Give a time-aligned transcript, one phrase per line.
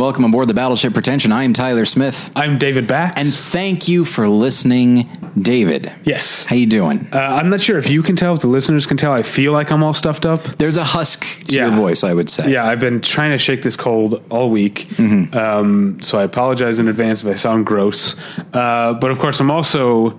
[0.00, 1.30] and welcome aboard the Battleship Pretension.
[1.30, 3.20] I am Tyler Smith, I'm David Bax.
[3.20, 5.92] and thank you for listening, David.
[6.04, 7.06] yes, How you doing?
[7.12, 9.12] uh, I'm not sure if you can tell, if the listeners can tell.
[9.12, 10.42] I feel like I'm all stuffed up.
[10.56, 11.66] There's a husk to Yeah.
[11.66, 12.50] your voice, I would say.
[12.50, 15.36] Yeah, I've been trying to shake this cold all week, Mm-hmm.
[15.36, 18.16] um, so I apologize in advance if I sound gross.
[18.54, 20.18] Uh, but of course, I'm also,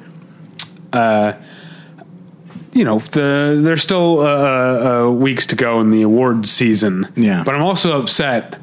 [0.93, 1.33] uh,
[2.73, 4.25] you know, the, there's still uh,
[5.07, 7.11] uh, weeks to go in the awards season.
[7.15, 7.41] Yeah.
[7.43, 8.59] but I'm also upset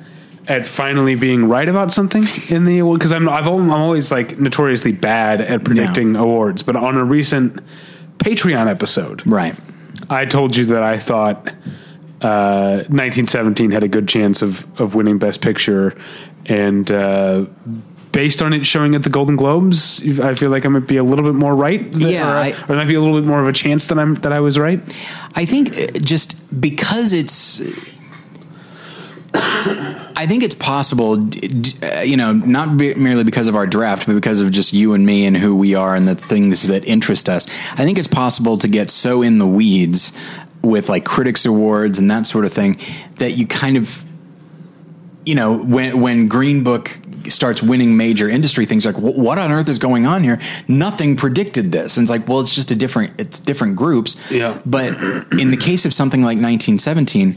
[0.48, 4.38] at finally being right about something in the award because I'm I've, I'm always like
[4.38, 6.62] notoriously bad at predicting awards.
[6.62, 7.60] But on a recent
[8.18, 9.54] Patreon episode, Right.
[10.10, 11.48] I told you that I thought
[12.22, 15.94] uh, 1917 had a good chance of of winning Best Picture,
[16.46, 17.44] and uh,
[18.12, 21.04] based on it showing at the Golden Globes, I feel like I might be a
[21.04, 21.92] little bit more right.
[21.92, 23.86] th- Yeah, or, I- or there might be a little bit more of a chance
[23.88, 24.80] that I'm that I was right.
[25.34, 27.60] I think uh, just because it's.
[30.18, 31.12] I think it's possible,
[31.82, 34.94] uh, you know, not be- merely because of our draft, but because of just you
[34.94, 37.46] and me and who we are and the things that interest us.
[37.74, 40.12] I think it's possible to get so in the weeds
[40.60, 42.78] with like critics awards and that sort of thing
[43.18, 44.04] that you kind of
[45.24, 49.68] you know, when when Green Book starts winning major industry things, like what on earth
[49.68, 50.40] is going on here?
[50.66, 54.16] Nothing predicted this, and it's like, well, it's just a different, it's different groups.
[54.30, 54.58] Yeah.
[54.64, 54.94] But
[55.38, 57.36] in the case of something like 1917,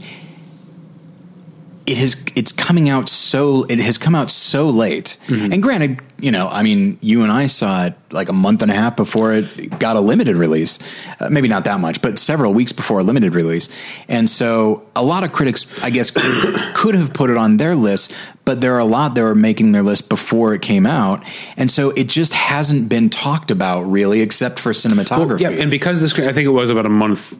[1.86, 5.16] it has it's coming out so it has come out so late.
[5.52, 8.70] And granted, you know, I mean, you and I saw it like a month and
[8.70, 10.78] a half before it got a limited release.
[11.18, 13.68] Uh, maybe not that much, but several weeks before a limited release.
[14.08, 16.10] And so a lot of critics, I guess,
[16.74, 18.14] could have put it on their list,
[18.44, 21.24] but there are a lot that were making their list before it came out.
[21.56, 25.40] And so it just hasn't been talked about really, except for cinematography.
[25.40, 27.34] Yeah, and because this, I think it was about a month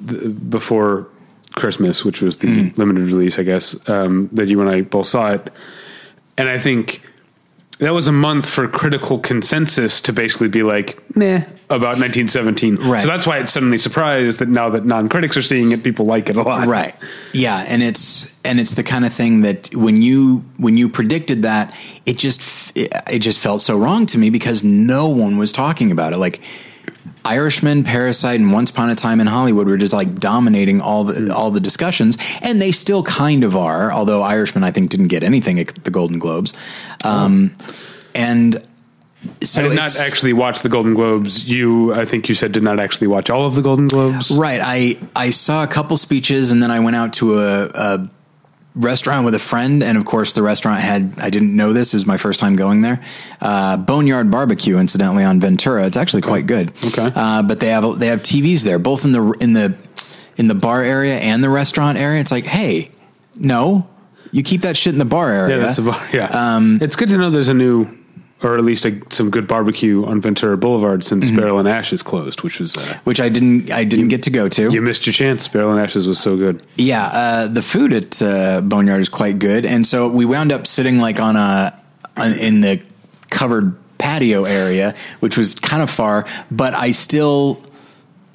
[0.51, 1.07] before
[1.55, 2.81] Christmas, which was the Mm-hmm.
[2.81, 5.51] limited release, I guess, um, that you and I both saw it,
[6.39, 7.03] and I think
[7.79, 12.77] that was a month for critical consensus to basically be like, nah, about 1917.
[12.77, 13.03] Right.
[13.03, 16.29] So that's why it's suddenly surprised that now that non-critics are seeing it, people like
[16.31, 16.69] it a lot.
[16.69, 16.95] right
[17.33, 21.43] yeah and it's and it's the kind of thing that when you when you predicted
[21.43, 21.75] that
[22.07, 22.41] it just
[22.77, 26.19] it, it just felt so wrong to me because no one was talking about it
[26.19, 26.41] like
[27.25, 31.35] Irishman, Parasite, and Once Upon a Time in Hollywood were just like dominating all the
[31.35, 33.93] all the discussions, and they still kind of are.
[33.93, 36.53] Although Irishman, I think, didn't get anything at the Golden Globes,
[37.05, 37.55] um,
[38.15, 38.63] and
[39.41, 41.49] so I did not actually watch the Golden Globes.
[41.49, 44.31] You, I think you said, did not actually watch all of the Golden Globes.
[44.31, 44.61] Right.
[44.63, 48.11] I I saw a couple speeches and then I went out to a, a
[48.75, 51.93] restaurant with a friend, and of course the restaurant had I didn't know this.
[51.95, 53.01] It was my first time going there.
[53.41, 55.87] Uh, Boneyard Barbecue, incidentally, on Ventura.
[55.87, 56.73] It's actually quite good.
[56.85, 57.13] Okay.
[57.15, 59.83] Uh, but they have they have TVs there, both in the in the
[60.37, 62.21] in the bar area and the restaurant area.
[62.21, 62.91] It's like, hey,
[63.37, 63.87] no,
[64.31, 65.57] you keep that shit in the bar area.
[65.57, 66.27] Yeah, that's about, yeah.
[66.29, 67.87] Um, it's good to know there's a new,
[68.43, 71.37] or at least a, some good barbecue on Ventura Boulevard since Mm-hmm.
[71.37, 74.49] Barrel and Ashes closed, which was uh, which I didn't I didn't get to go
[74.49, 74.71] to.
[74.73, 75.47] you missed your chance.
[75.49, 76.63] Barrel and Ashes was so good.
[76.77, 80.67] Yeah, uh, the food at uh, Boneyard is quite good, and so we wound up
[80.67, 81.79] sitting like on a
[82.17, 82.83] on, in the
[83.31, 87.63] covered patio area, which was kind of far, but I still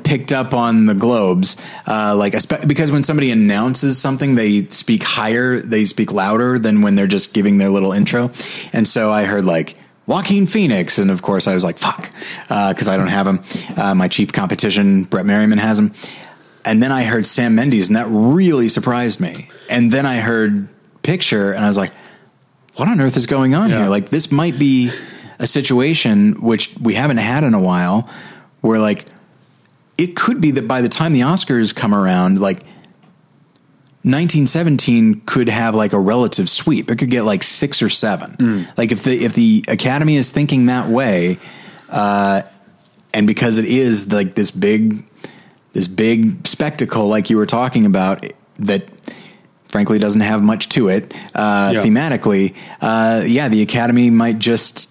[0.03, 2.33] picked up on the globes uh, like
[2.65, 7.33] because when somebody announces something they speak higher they speak louder than when they're just
[7.33, 8.31] giving their little intro
[8.71, 9.75] and so i heard like
[10.07, 12.11] Joaquin Phoenix, and of course I was like, "Fuck,"
[12.47, 13.43] because I don't have him.
[13.75, 15.91] Uh, my chief competition, Brett Merriman, has him.
[16.65, 19.49] And then I heard Sam Mendes, and that really surprised me.
[19.69, 20.67] And then I heard
[21.03, 21.91] Picture, and I was like,
[22.75, 23.79] what on earth is going on Yeah.
[23.79, 23.87] here?
[23.89, 24.91] Like, this might be
[25.39, 28.09] a situation which we haven't had in a while
[28.61, 29.05] where, like,
[29.97, 32.63] it could be that by the time the Oscars come around, like,
[34.07, 36.89] 1917 could have like a relative sweep.
[36.89, 38.65] It could get like six or seven.
[38.77, 41.37] Like if the if the Academy is thinking that way,
[41.89, 42.41] uh,
[43.13, 45.05] and because it is like this big
[45.73, 48.25] this big spectacle, like you were talking about,
[48.59, 48.89] that
[49.65, 51.83] frankly doesn't have much to it uh, Yeah.
[51.83, 52.55] thematically.
[52.81, 54.89] Uh, yeah, the Academy might just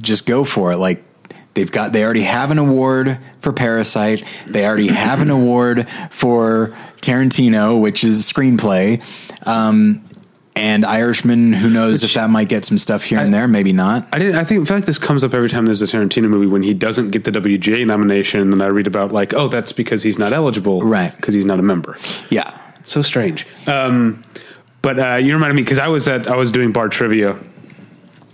[0.00, 0.76] just go for it.
[0.76, 1.02] Like
[1.54, 4.24] they've got, they already have an award for Parasite.
[4.46, 9.00] They already have an award for Tarantino, which is screenplay.
[9.46, 10.04] Um,
[10.56, 14.08] and Irishman, who knows if that might get some stuff here and there, maybe not.
[14.12, 14.36] I didn't.
[14.36, 14.62] I think.
[14.62, 17.10] I feel like this comes up every time there's a Tarantino movie when he doesn't
[17.10, 20.32] get the WGA nomination, and then I read about like, oh, that's because he's not
[20.32, 21.14] eligible, Right.
[21.16, 21.96] Because he's not a member.
[22.30, 22.56] Yeah.
[22.84, 23.46] So strange.
[23.66, 24.22] Um,
[24.80, 27.36] but uh, you reminded me because I was at I was doing bar trivia,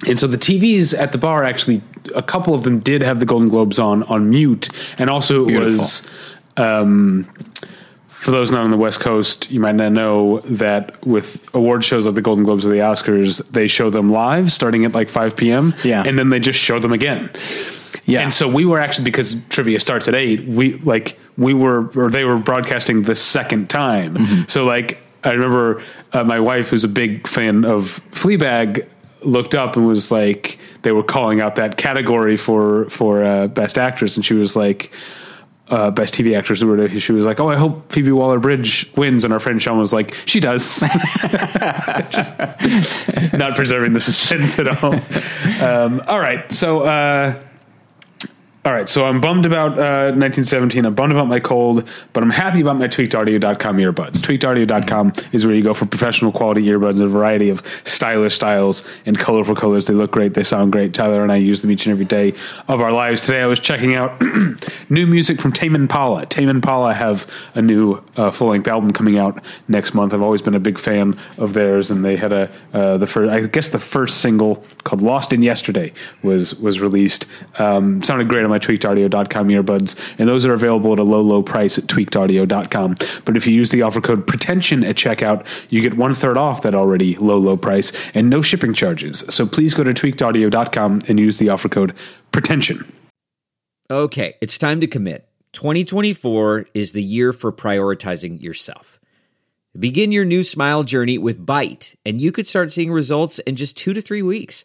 [0.07, 1.81] and so the TVs at the bar actually
[2.15, 4.69] a couple of them did have the Golden Globes on on mute,
[4.99, 5.73] and also it Beautiful.
[5.73, 6.09] was
[6.57, 7.29] um,
[8.21, 12.05] for those not on the West Coast, you might not know that with award shows
[12.05, 15.39] like the Golden Globes or the Oscars, they show them live starting at like 5
[15.39, 15.73] p.m.
[15.83, 16.03] Yeah.
[16.05, 17.31] And then they just show them again.
[18.05, 18.21] Yeah.
[18.21, 22.11] And so we were actually, because trivia starts at 8, we like, we were, or
[22.11, 24.17] they were broadcasting the second time.
[24.17, 24.43] Mm-hmm.
[24.49, 25.83] So like, I remember
[26.13, 28.87] uh, my wife, who's a big fan of Fleabag,
[29.23, 33.79] looked up and was like, they were calling out that category for, for uh, best
[33.79, 34.17] actress.
[34.17, 34.93] And she was like,
[35.71, 36.99] uh, best TV actress or whatever.
[36.99, 39.93] She was like, "Oh, I hope Phoebe Waller Bridge wins," and our friend Sean was
[39.93, 40.83] like, "She does."
[43.33, 44.95] Not preserving the suspense at all.
[45.65, 46.83] Um, all right, so.
[46.83, 47.41] Uh,
[48.63, 50.85] all right, so I'm bummed about uh, 1917.
[50.85, 54.17] I'm bummed about my cold, but I'm happy about my tweakedaudio.com earbuds.
[54.21, 58.87] Tweakedaudio.com is where you go for professional quality earbuds, in a variety of stylish styles
[59.07, 59.87] and colorful colors.
[59.87, 60.93] They look great, they sound great.
[60.93, 62.35] Tyler and I use them each and every day
[62.69, 63.25] of our lives.
[63.25, 64.21] Today I was checking out
[64.91, 66.27] new music from Tame Impala.
[66.27, 70.13] Tame Impala have a new uh, full length album coming out next month.
[70.13, 73.33] I've always been a big fan of theirs, and they had a uh, the first,
[73.33, 77.25] I guess the first single called "Lost in Yesterday" was was released.
[77.59, 81.79] Um, sounded great my tweakedaudio.com earbuds, and those are available at a low, low price
[81.79, 82.97] at tweakedaudio.com.
[83.25, 86.63] But if you use the offer code pretension at checkout, you get one third off
[86.63, 89.25] that already low, low price and no shipping charges.
[89.31, 91.95] So please go to tweakedaudio.com and use the offer code
[92.33, 92.93] pretension.
[93.91, 95.27] Okay, it's time to commit.
[95.53, 99.01] 2024 is the year for prioritizing yourself.
[99.79, 103.77] Begin your new smile journey with Byte, and you could start seeing results in just
[103.77, 104.65] two to three weeks.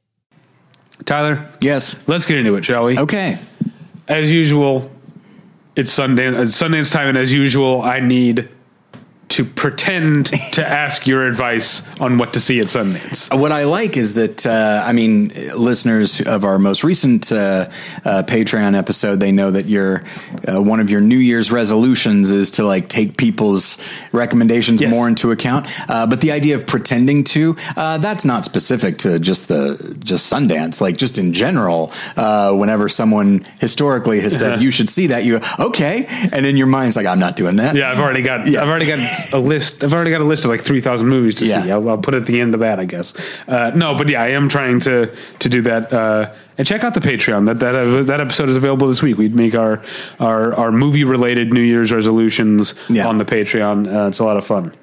[1.05, 1.95] Tyler, Yes.
[2.07, 2.97] let's get into it, shall we?
[2.97, 3.37] Okay.
[4.07, 4.89] As usual,
[5.75, 8.47] it's Sundance, it's Sundance time, and as usual, I need
[9.31, 13.35] to pretend to ask your advice on what to see at Sundance.
[13.37, 17.67] What I like is that uh, I mean, listeners of our most recent uh,
[18.05, 20.03] uh, Patreon episode, they know that your
[20.47, 23.77] uh, one of your New Year's resolutions is to like take people's
[24.11, 24.91] recommendations Yes.
[24.93, 25.67] more into account.
[25.89, 30.31] Uh, but the idea of pretending to uh, that's not specific to just the just
[30.31, 30.81] Sundance.
[30.81, 35.39] Like just in general, uh, whenever someone historically has said you should see that, you
[35.39, 37.75] go, okay, and in your mind's like I'm not doing that.
[37.75, 38.47] Yeah, I've already got.
[38.47, 38.61] Yeah.
[38.61, 38.99] I've already got
[39.33, 39.83] a list.
[39.83, 41.61] I've already got a list of like three thousand movies to Yeah.
[41.63, 41.71] see.
[41.71, 43.13] I'll, I'll put it at the end of that, I guess.
[43.47, 45.91] Uh, no, but yeah, I am trying to to do that.
[45.93, 47.45] Uh, and check out the Patreon.
[47.45, 49.17] That that uh, that episode is available this week.
[49.17, 49.83] We'd make our
[50.19, 53.07] our our movie related New Year's resolutions Yeah.
[53.07, 53.87] on the Patreon.
[53.93, 54.73] Uh, it's a lot of fun.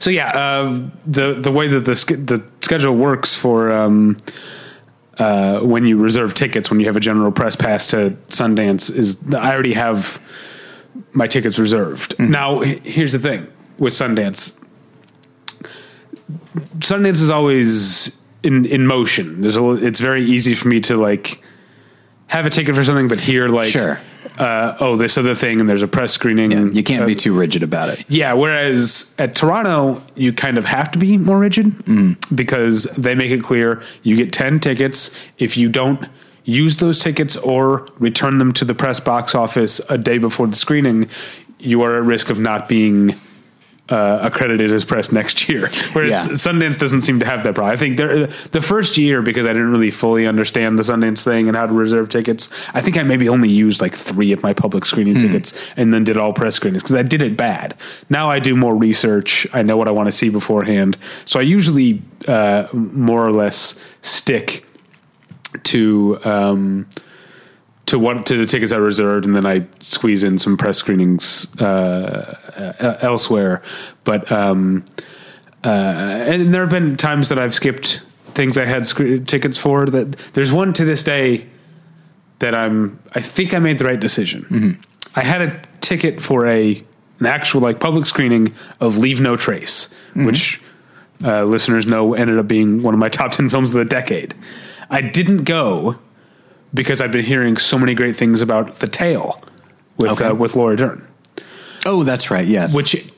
[0.00, 3.72] So yeah, uh, the the way that the the schedule works for.
[3.72, 4.16] Um,
[5.18, 9.22] uh, when you reserve tickets, when you have a general press pass to Sundance, is
[9.34, 10.18] I already have
[11.12, 12.14] my tickets reserved.
[12.18, 13.46] Now, here's the thing
[13.78, 14.56] with Sundance.
[16.78, 19.40] Sundance is always in in motion.
[19.42, 21.42] There's a, it's very easy for me to like
[22.26, 24.00] have a ticket for something, but hear like, Sure.
[24.38, 26.52] uh, oh, this other thing, and there's a press screening.
[26.52, 28.04] Yeah, you can't Uh, be too rigid about it.
[28.08, 31.74] yeah, whereas at Toronto, you kind of have to be more rigid
[32.34, 35.10] because they make it clear you get 10 tickets.
[35.38, 36.08] If you don't
[36.50, 40.56] use those tickets or return them to the press box office a day before the
[40.56, 41.08] screening,
[41.58, 43.14] you are at risk of not being
[43.90, 45.68] uh, accredited as press next year.
[45.92, 46.26] Whereas Yeah.
[46.34, 47.72] Sundance doesn't seem to have that problem.
[47.72, 51.48] I think there, the first year, because I didn't really fully understand the Sundance thing
[51.48, 54.52] and how to reserve tickets, I think I maybe only used like three of my
[54.52, 57.74] public screening tickets and then did all press screenings because I did it bad.
[58.08, 59.46] Now I do more research.
[59.52, 60.96] I know what I want to see beforehand.
[61.24, 64.64] So I usually uh, more or less stick
[65.64, 66.88] to um,
[67.86, 71.52] to what to the tickets I reserved, and then I squeeze in some press screenings
[71.60, 73.62] uh, elsewhere.
[74.04, 74.84] But um,
[75.64, 78.02] uh, and there have been times that I've skipped
[78.34, 79.86] things I had sc- tickets for.
[79.86, 81.46] That there's one to this day
[82.38, 82.98] that I'm.
[83.12, 84.46] I think I made the right decision.
[85.14, 86.84] I had a ticket for a
[87.18, 90.60] an actual like public screening of Leave No Trace, which
[91.24, 94.34] uh, listeners know ended up being one of my top ten films of the decade.
[94.90, 95.96] I didn't go
[96.74, 99.42] because I've been hearing so many great things about The Tale
[99.96, 100.26] with Okay.
[100.26, 101.04] uh, with Laura Dern.
[101.86, 102.46] Oh, that's right.
[102.46, 102.74] Yes.
[102.74, 103.10] Which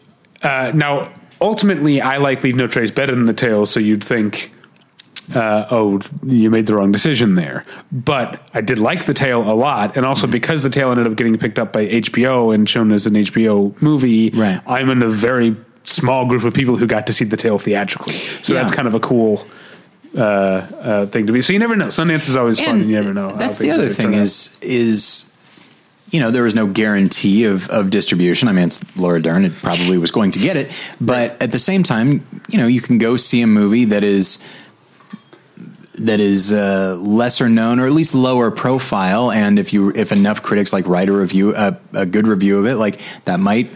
[0.42, 4.52] uh, now ultimately I like Leave No Trace better than The Tale, so you'd think
[5.34, 7.64] uh, oh, you made the wrong decision there.
[7.90, 11.16] But I did like the tale a lot, and also because the tale ended up
[11.16, 14.60] getting picked up by HBO and shown as an HBO movie, Right.
[14.66, 18.14] I'm in a very small group of people who got to see the tale theatrically.
[18.42, 18.60] So Yeah.
[18.60, 19.46] that's kind of a cool
[20.16, 21.40] uh, uh, thing to be.
[21.40, 21.86] So you never know.
[21.86, 23.28] Sundance is always fun, and you never know.
[23.30, 25.34] That's the other thing is is
[26.10, 28.48] you know there was no guarantee of of distribution.
[28.48, 29.44] I mean, it's Laura Dern.
[29.44, 32.80] It probably was going to get it, but at the same time, you know, you
[32.80, 34.38] can go see a movie that is
[35.94, 39.30] that is uh, lesser known or at least lower profile.
[39.30, 42.66] And if you if enough critics like write a review a, a good review of
[42.66, 43.70] it, like that might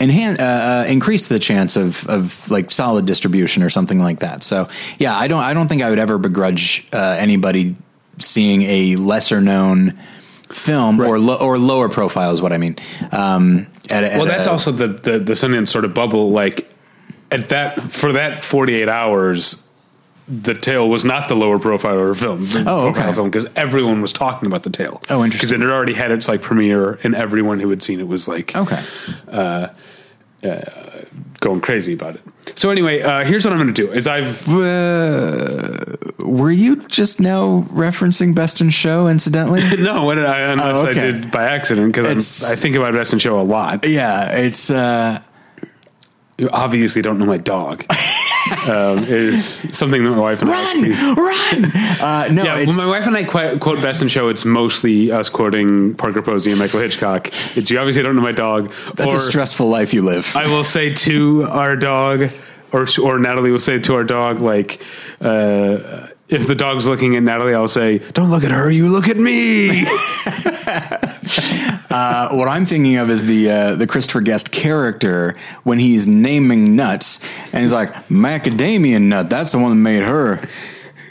[0.00, 4.42] enhance uh, uh, increase the chance of of like solid distribution or something like that.
[4.42, 4.68] So
[4.98, 7.76] yeah, I don't I don't think I would ever begrudge uh, anybody
[8.18, 9.94] seeing a lesser known
[10.50, 12.76] film or lo- or lower profile is what I mean.
[13.12, 16.30] Um, at, at well, that's also the, the the Sundance sort of bubble.
[16.30, 16.70] Like
[17.30, 19.66] at that for that forty eight hours,
[20.30, 22.42] the tale was not the lower profile or film.
[22.42, 23.12] Oh, profile okay.
[23.12, 25.02] film because everyone was talking about the tale.
[25.10, 25.48] Oh, interesting.
[25.48, 28.28] Because it had already had its like premiere, and everyone who had seen it was
[28.28, 28.82] like okay.
[31.40, 32.22] going crazy about it.
[32.54, 37.20] So anyway, uh, here's what I'm going to do: is I've Uh, were you just
[37.20, 39.08] now referencing Best in Show?
[39.08, 41.00] Incidentally, no, what did I, unless Oh, okay.
[41.00, 43.84] I did by accident because I think about Best in Show a lot.
[43.86, 44.70] yeah, it's.
[44.70, 45.20] Uh,
[46.40, 47.84] You obviously don't know my dog.
[48.66, 51.72] um, is something that my wife and I run, run!
[52.00, 54.46] Uh, no, Yeah, it's, when my wife and I qu- quote Best in Show, it's
[54.46, 57.28] mostly us quoting Parker Posey and Michael Hitchcock.
[57.56, 58.72] It's you obviously don't know my dog.
[58.94, 60.34] that's or a stressful life you live.
[60.34, 62.32] I will say to our dog,
[62.72, 64.82] or or Natalie will say to our dog, like,
[65.20, 69.08] uh, if the dog's looking at Natalie, I'll say, "Don't look at her, you look
[69.08, 69.84] at me."
[71.92, 76.76] Uh, what I'm thinking of is the uh, the Christopher Guest character when he's naming
[76.76, 77.20] nuts,
[77.52, 79.28] and he's like macadamia nut.
[79.28, 80.48] That's the one that made her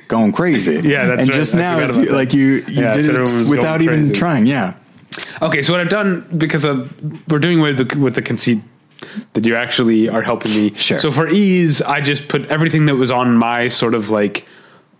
[0.08, 0.76] going crazy.
[0.90, 1.36] Yeah, that's and right.
[1.36, 4.14] just I now, it's like you you Yeah, did it without even crazy.
[4.14, 4.48] trying.
[4.48, 4.76] Yeah.
[5.42, 6.94] okay, so what I've done because of
[7.30, 8.60] we're doing with the with the conceit
[9.34, 10.74] that you actually are helping me.
[10.76, 11.00] Sure.
[11.00, 14.48] So for ease, I just put everything that was on my sort of like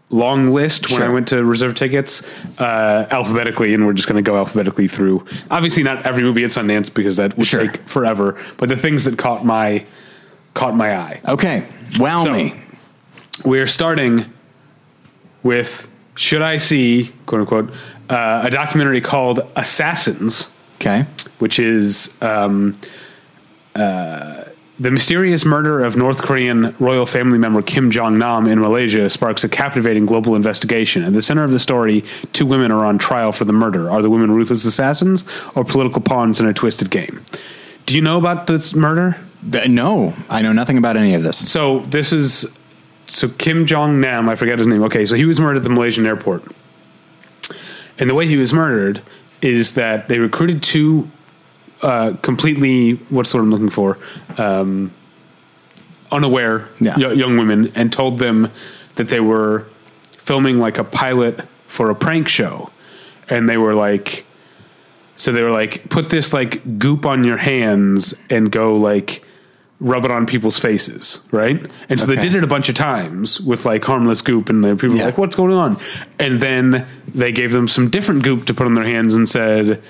[0.10, 2.28] long list when I went to reserve tickets
[2.60, 5.24] uh, alphabetically, and we're just going to go alphabetically through.
[5.52, 7.68] Obviously, not every movie at Sundance because that would Sure.
[7.68, 8.38] take forever.
[8.58, 9.86] But the things that caught my
[10.56, 11.22] caught my eye.
[11.28, 11.64] Okay.
[12.00, 12.54] Wow So- me.
[13.46, 14.26] We're starting
[15.44, 17.72] with should I see quote unquote
[18.10, 21.06] uh, a documentary called Assassins Okay.
[21.38, 22.74] which is um,
[23.76, 24.44] uh,
[24.80, 29.44] the mysterious murder of North Korean royal family member Kim Jong Nam in Malaysia sparks
[29.44, 31.04] a captivating global investigation.
[31.04, 33.92] At the center of the story, two women are on trial for the murder.
[33.92, 37.24] Are the women ruthless assassins or political pawns in a twisted game?
[37.86, 39.18] Do you know about this murder?
[39.54, 41.50] Uh, No, I know nothing about any of this.
[41.52, 42.46] So this is
[43.08, 44.30] so Kim Jong Nam.
[44.30, 44.84] I forget his name.
[44.84, 46.44] Okay, so he was murdered at the Malaysian airport,
[47.98, 49.02] and the way he was murdered
[49.42, 51.10] is that they recruited two
[51.82, 53.98] uh, completely what's the word I'm looking for
[54.38, 54.92] um,
[56.12, 56.96] unaware Yeah.
[56.98, 58.52] y- young women and told them
[58.96, 59.66] that they were
[60.18, 62.70] filming like a pilot for a prank show,
[63.30, 64.26] and they were like.
[65.16, 69.22] So they were like, put this like goop on your hands and go like
[69.82, 71.70] rub it on people's faces, right?
[71.90, 74.96] And so they did it a bunch of times with like harmless goop, and people
[74.96, 75.02] Yeah.
[75.02, 75.78] were like, "What's going on?"
[76.20, 79.82] And then they gave them some different goop to put on their hands and said,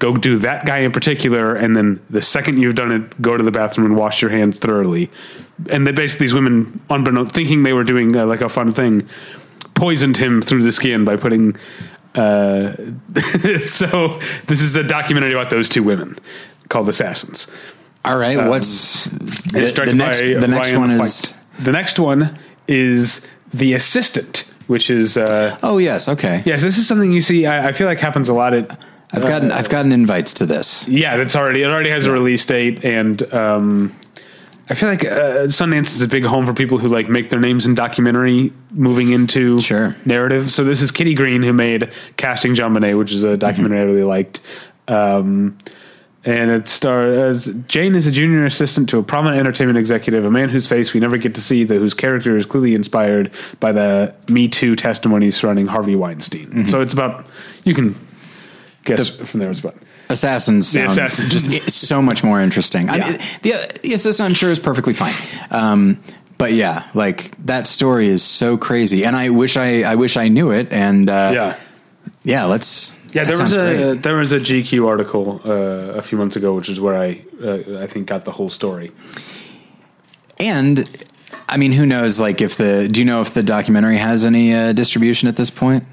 [0.00, 3.44] "Go do that guy in particular." And then the second you've done it, go to
[3.44, 5.08] the bathroom and wash your hands thoroughly.
[5.68, 9.06] And they basically these women, unbeknown, thinking they were doing uh, like a fun thing,
[9.74, 11.56] poisoned him through the skin by putting.
[12.16, 12.72] Uh,
[13.62, 16.18] so this is a documentary about those two women
[16.68, 17.46] called Assassins.
[18.04, 18.48] All right.
[18.48, 20.18] what's the, the next?
[20.18, 21.04] The next Ryan one White.
[21.04, 21.34] is.
[21.60, 26.08] the next one is the assistant, which is uh, Oh yes.
[26.08, 26.42] Okay.
[26.46, 27.46] yes, this is something you see.
[27.46, 28.78] I, I feel like happens a lot at
[29.12, 30.86] I've gotten I've gotten invites to this.
[30.88, 31.16] yeah.
[31.16, 33.94] That's already it already has a release date, and um,
[34.68, 37.40] I feel like uh, Sundance is a big home for people who like make their
[37.40, 39.96] names in documentary moving into Sure.
[40.04, 40.52] narrative.
[40.52, 44.04] So this is Kitty Green who made Casting JonBenet, which is a documentary I really
[44.04, 44.40] liked.
[44.86, 45.58] Um,
[46.24, 50.50] and it stars Jane is a junior assistant to a prominent entertainment executive, a man
[50.50, 54.14] whose face we never get to see, though whose character is clearly inspired by the
[54.28, 56.68] Me Too testimonies surrounding Harvey Weinstein.
[56.68, 57.26] So it's about
[57.64, 57.94] you can
[58.84, 59.50] guess from there.
[59.50, 59.76] It's about
[60.08, 61.30] Assassins sounds Assassins.
[61.32, 62.88] just so much more interesting.
[62.90, 65.14] I mean, the the assassin I'm sure is perfectly fine.
[65.50, 66.00] Um,
[66.38, 70.28] but yeah, like that story is so crazy, and I wish I I wish I
[70.28, 70.72] knew it.
[70.72, 71.56] And uh, yeah.
[72.24, 74.02] yeah, let's Yeah, there was a great.
[74.02, 77.82] there was a GQ article uh, a few months ago, which is where I uh,
[77.84, 78.90] I think got the whole story.
[80.38, 80.88] and
[81.48, 82.18] I mean, who knows?
[82.20, 85.50] Like, if the do you know if the documentary has any uh, distribution at this
[85.50, 85.84] point?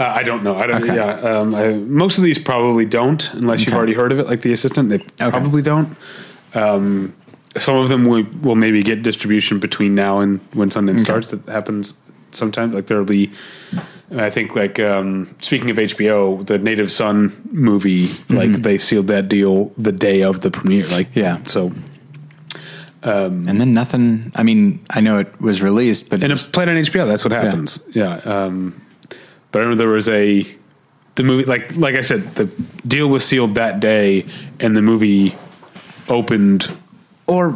[0.00, 0.56] Uh, I don't know.
[0.56, 0.82] I don't.
[0.82, 0.96] Okay.
[0.96, 4.26] Yeah, um, I, most of these probably don't, unless you've already heard of it.
[4.26, 5.94] Like the assistant, they probably don't.
[6.54, 7.14] Um,
[7.58, 11.30] some of them will, will maybe get distribution between now and when Sundance starts.
[11.30, 11.98] That happens
[12.30, 12.74] sometimes.
[12.74, 13.30] Like there'll be.
[14.12, 19.28] I think like um, speaking of HBO, the Native Son movie, like they sealed that
[19.28, 20.86] deal the day of the premiere.
[20.88, 21.18] Like Mm-hmm.
[21.18, 21.44] Yeah.
[21.44, 21.72] so
[23.48, 24.32] And then nothing.
[24.34, 27.06] I mean, I know it was released, but and it's played on HBO.
[27.06, 27.84] That's what happens.
[27.92, 28.16] Yeah.
[28.16, 28.80] Um,
[29.52, 30.46] but I remember there was a
[31.16, 32.46] the movie like like I said, the
[32.86, 34.24] deal was sealed that day,
[34.58, 35.36] and the movie
[36.08, 36.74] opened,
[37.26, 37.54] or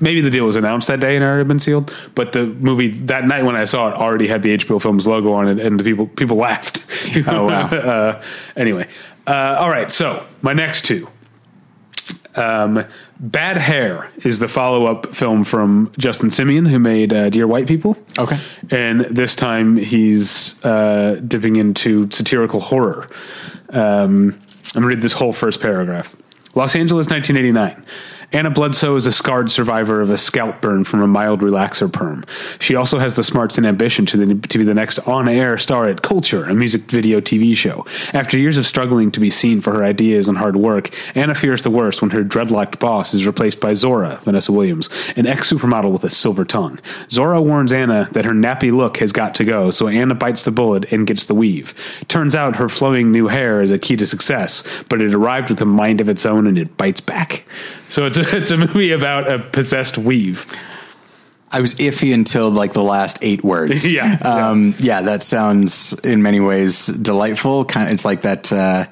[0.00, 1.92] maybe the deal was announced that day and it already been sealed.
[2.14, 5.32] But the movie that night when I saw it already had the HBO Films logo
[5.32, 6.84] on it, and the people people laughed.
[7.26, 7.66] Oh, wow.
[7.66, 8.22] uh,
[8.56, 8.88] anyway,
[9.26, 9.90] uh, all right.
[9.90, 11.08] So my next two.
[12.34, 12.84] Um,
[13.20, 17.66] Bad Hair is the follow up film from Justin Simien, who made uh, Dear White
[17.66, 17.96] People.
[18.18, 18.38] Okay.
[18.70, 23.08] And this time he's uh, dipping into satirical horror.
[23.70, 24.40] Um,
[24.74, 26.16] I'm going to read this whole first paragraph.
[26.54, 27.84] Los Angeles, 1989.
[28.32, 32.24] Anna Bledsoe is a scarred survivor of a scalp burn from a mild relaxer perm.
[32.58, 35.58] She also has the smarts and ambition to, the, to be the next on air
[35.58, 37.84] star at Culture, a music video TV show.
[38.14, 41.60] After years of struggling to be seen for her ideas and hard work, Anna fears
[41.60, 45.92] the worst when her dreadlocked boss is replaced by Zora, Vanessa Williams, an ex supermodel
[45.92, 46.78] with a silver tongue.
[47.10, 50.50] Zora warns Anna that her nappy look has got to go, so Anna bites the
[50.50, 51.74] bullet and gets the weave.
[52.08, 55.60] Turns out her flowing new hair is a key to success, but it arrived with
[55.60, 57.44] a mind of its own and it bites back.
[57.92, 60.46] So it's a, it's a movie about a possessed weave.
[61.50, 63.84] I was iffy until like the last eight words.
[63.92, 65.02] Yeah, um, yeah.
[65.02, 67.66] That sounds in many ways delightful.
[67.66, 68.50] Kind of, it's like that.
[68.52, 68.86] Uh,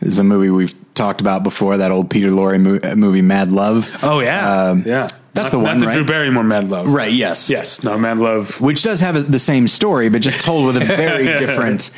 [0.00, 1.78] is a movie we've talked about before.
[1.78, 3.90] That old Peter Lorre mo- uh, movie, Mad Love.
[4.02, 5.08] Oh yeah, Um, yeah.
[5.32, 5.94] that's Not- the one, not right?
[5.96, 6.88] Drew Barrymore Mad Love.
[6.88, 7.12] Right.
[7.12, 7.48] Yes.
[7.50, 7.82] Yes.
[7.82, 8.60] No, Mad Love.
[8.60, 11.90] Which does have a, the same story, but just told with a very different.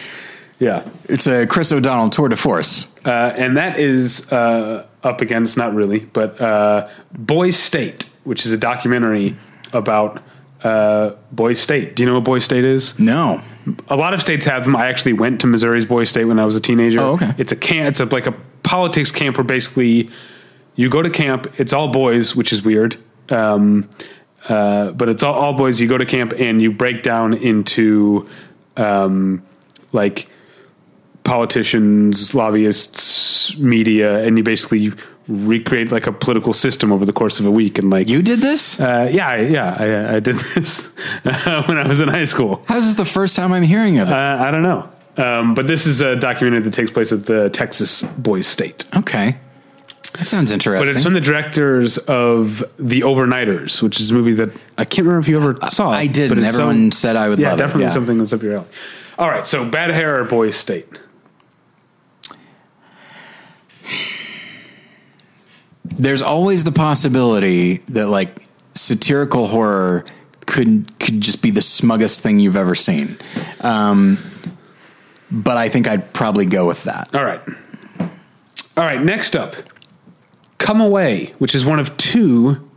[0.61, 0.88] Yeah.
[1.09, 2.90] It's a Chris O'Donnell tour de force.
[3.04, 8.52] Uh, and that is uh, up against not really, but uh, Boys State, which is
[8.52, 9.36] a documentary
[9.72, 10.22] about
[10.62, 11.94] uh, Boys State.
[11.94, 12.98] Do you know what Boys State is?
[12.98, 13.40] No.
[13.88, 14.76] A lot of states have them.
[14.76, 17.00] I actually went to Missouri's Boys State when I was a teenager.
[17.00, 17.32] Oh, okay.
[17.38, 17.88] It's a camp.
[17.88, 20.10] It's a, like a politics camp where basically
[20.74, 21.58] you go to camp.
[21.58, 22.96] It's all boys, which is weird.
[23.28, 23.88] Um,
[24.48, 25.80] uh, but it's all, all boys.
[25.80, 28.28] You go to camp and you break down into
[28.76, 29.42] um,
[29.92, 30.28] like
[31.26, 34.92] politicians, lobbyists, media, and you basically
[35.28, 37.78] recreate like a political system over the course of a week.
[37.78, 38.78] And like You did this?
[38.80, 40.88] uh, yeah, I- yeah, I, I did this
[41.24, 42.62] when I was in high school.
[42.68, 44.12] How is this the first time I'm hearing of it?
[44.14, 47.50] Uh, I don't know, um, but this is a documentary that takes place at the
[47.50, 48.84] Texas Boys State.
[48.96, 49.36] okay.
[50.18, 50.80] That sounds interesting.
[50.86, 55.04] But it's from the directors of The Overnighters, which is a movie that I can't
[55.06, 55.90] remember if you ever saw.
[55.90, 57.90] I it, did, but and it's everyone said I would yeah, love it, definitely yeah.
[57.90, 58.66] something that's up your alley.
[59.18, 60.88] All right, so Bad Hair or Boys State.
[65.98, 68.42] There's always the possibility that like
[68.74, 70.04] satirical horror
[70.46, 73.18] could could just be the smuggest thing you've ever seen.
[73.61, 74.18] Um,
[75.30, 77.14] but I think I'd probably go with that.
[77.14, 77.40] All right.
[78.76, 79.56] All right, next up
[80.59, 82.68] Come Away, which is one of two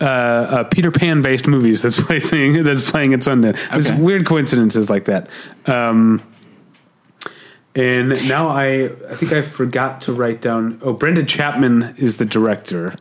[0.00, 3.58] uh, uh, Peter Pan based movies that's playing that's playing at Sundance.
[3.70, 5.28] There's weird coincidences like that.
[5.66, 6.22] Um,
[7.78, 10.80] and now I I think I forgot to write down.
[10.82, 12.94] Oh, Brenda Chapman is the director.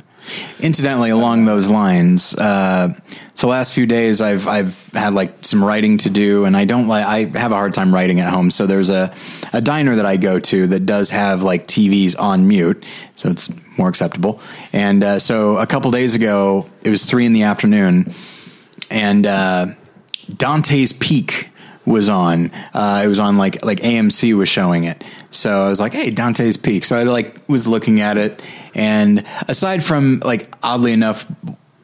[0.60, 2.94] Incidentally, along those lines, uh,
[3.34, 6.88] so last few days I've I've had like some writing to do, and I don't
[6.88, 8.52] like I have a hard time writing at home.
[8.52, 9.12] So there's a
[9.52, 12.86] a diner that I go to that does have like TVs on mute,
[13.16, 14.40] so it's more acceptable.
[14.74, 18.14] And uh, so a couple days ago, it was three in the afternoon,
[18.92, 19.68] and uh,
[20.36, 21.50] Dante's Peak
[21.88, 22.52] was on.
[22.74, 25.04] Uh, it was on like like AMC was showing it.
[25.32, 28.44] So I was like, "Hey, Dante's Peak." So I like was looking at it,
[28.76, 31.26] and aside from like oddly enough,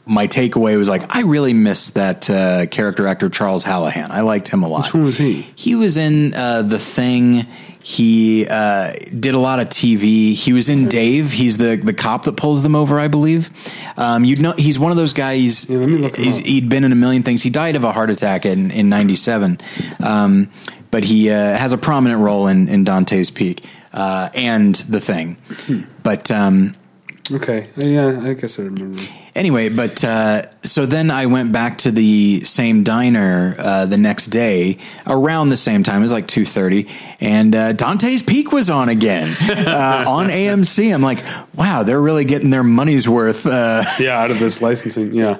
[0.05, 4.09] my takeaway was like, I really miss that uh, character actor Charles Hallahan.
[4.09, 4.85] I liked him a lot.
[4.85, 5.41] Which one was he?
[5.55, 7.47] He was in uh, the Thing.
[7.85, 10.33] He uh, did a lot of TV.
[10.33, 11.33] He was in Dave.
[11.33, 13.49] He's the the cop that pulls them over, I believe.
[13.97, 15.69] Um, you know, he's one of those guys.
[15.69, 17.43] let me look him he's, he'd been in a million things.
[17.43, 19.59] He died of a heart attack in in '97,
[20.01, 20.49] um,
[20.91, 25.35] but he uh, has a prominent role in in Dante's Peak uh, and the Thing.
[26.03, 26.75] But um,
[27.31, 29.01] Okay, yeah, I guess I remember.
[29.33, 34.27] Anyway, but uh, so then I went back to the same diner uh, the next
[34.27, 35.99] day around the same time.
[35.99, 36.89] It was like two thirty,
[37.21, 40.93] and uh, Dante's Peak was on again uh, on AMC.
[40.93, 41.23] I'm like,
[41.55, 43.45] wow, they're really getting their money's worth.
[43.45, 45.37] Uh, Yeah, out of this licensing, yeah.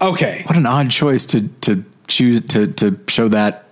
[0.00, 0.42] Okay.
[0.46, 3.68] What an odd choice to to choose to to show that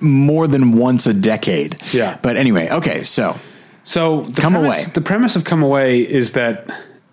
[0.00, 1.76] more than once a decade.
[1.92, 2.18] Yeah.
[2.20, 3.38] But anyway, okay, so
[3.84, 4.92] So the Come premise, Away.
[4.92, 6.68] The premise of Come Away is that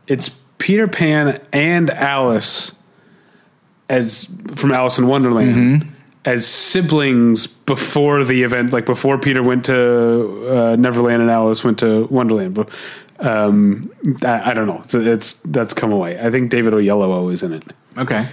[0.07, 2.73] it's Peter Pan and Alice
[3.89, 5.89] as from Alice in Wonderland Mm-hmm.
[6.25, 11.79] as siblings before the event, like before Peter went to uh, Neverland and Alice went
[11.79, 12.53] to Wonderland.
[12.53, 12.69] But
[13.19, 13.89] um,
[14.23, 14.81] I, I don't know.
[14.83, 16.19] It's, it's that's Come Away.
[16.19, 17.63] I think David Oyelowo is in it.
[17.97, 18.27] okay.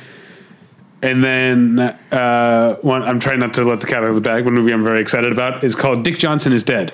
[1.03, 1.79] And then
[2.13, 4.45] uh, one, I'm trying not to let the cat out of the bag.
[4.47, 6.93] One movie I'm very excited about is called Dick Johnson is Dead.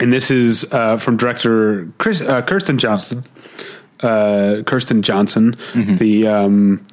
[0.00, 3.24] And this is uh, from director Chris, uh, Kirsten Johnson.
[4.00, 6.86] Uh, Kirsten Johnson, the um,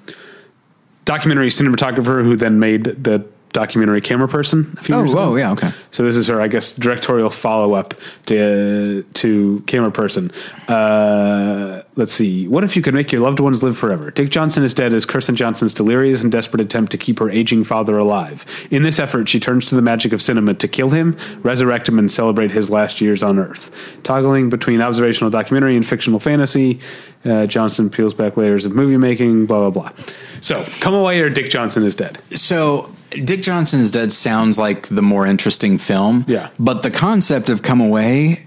[1.05, 3.23] documentary cinematographer who then made the
[3.55, 4.75] documentary Camera Person.
[4.77, 5.35] A few Oh, years ago.
[5.35, 5.71] yeah, okay.
[5.91, 7.93] So this is her, I guess, directorial follow up
[8.27, 10.29] to to Camera Person.
[10.67, 12.47] Uh, let's see.
[12.47, 14.11] What if you could make your loved ones live forever?
[14.11, 17.63] Dick Johnson is dead as Kirsten Johnson's delirious and desperate attempt to keep her aging
[17.63, 18.45] father alive.
[18.71, 21.97] In this effort, she turns to the magic of cinema to kill him, resurrect him,
[21.97, 23.71] and celebrate his last years on Earth.
[24.03, 26.79] Toggling between observational documentary and fictional fantasy,
[27.23, 29.45] uh, Johnson peels back layers of movie making.
[29.45, 30.03] Blah blah blah.
[30.41, 32.19] So, come away or Dick Johnson is dead.
[32.31, 32.91] So
[33.23, 36.25] Dick Johnson's Dead sounds like the more interesting film.
[36.27, 36.49] Yeah.
[36.59, 38.45] But the concept of Come Away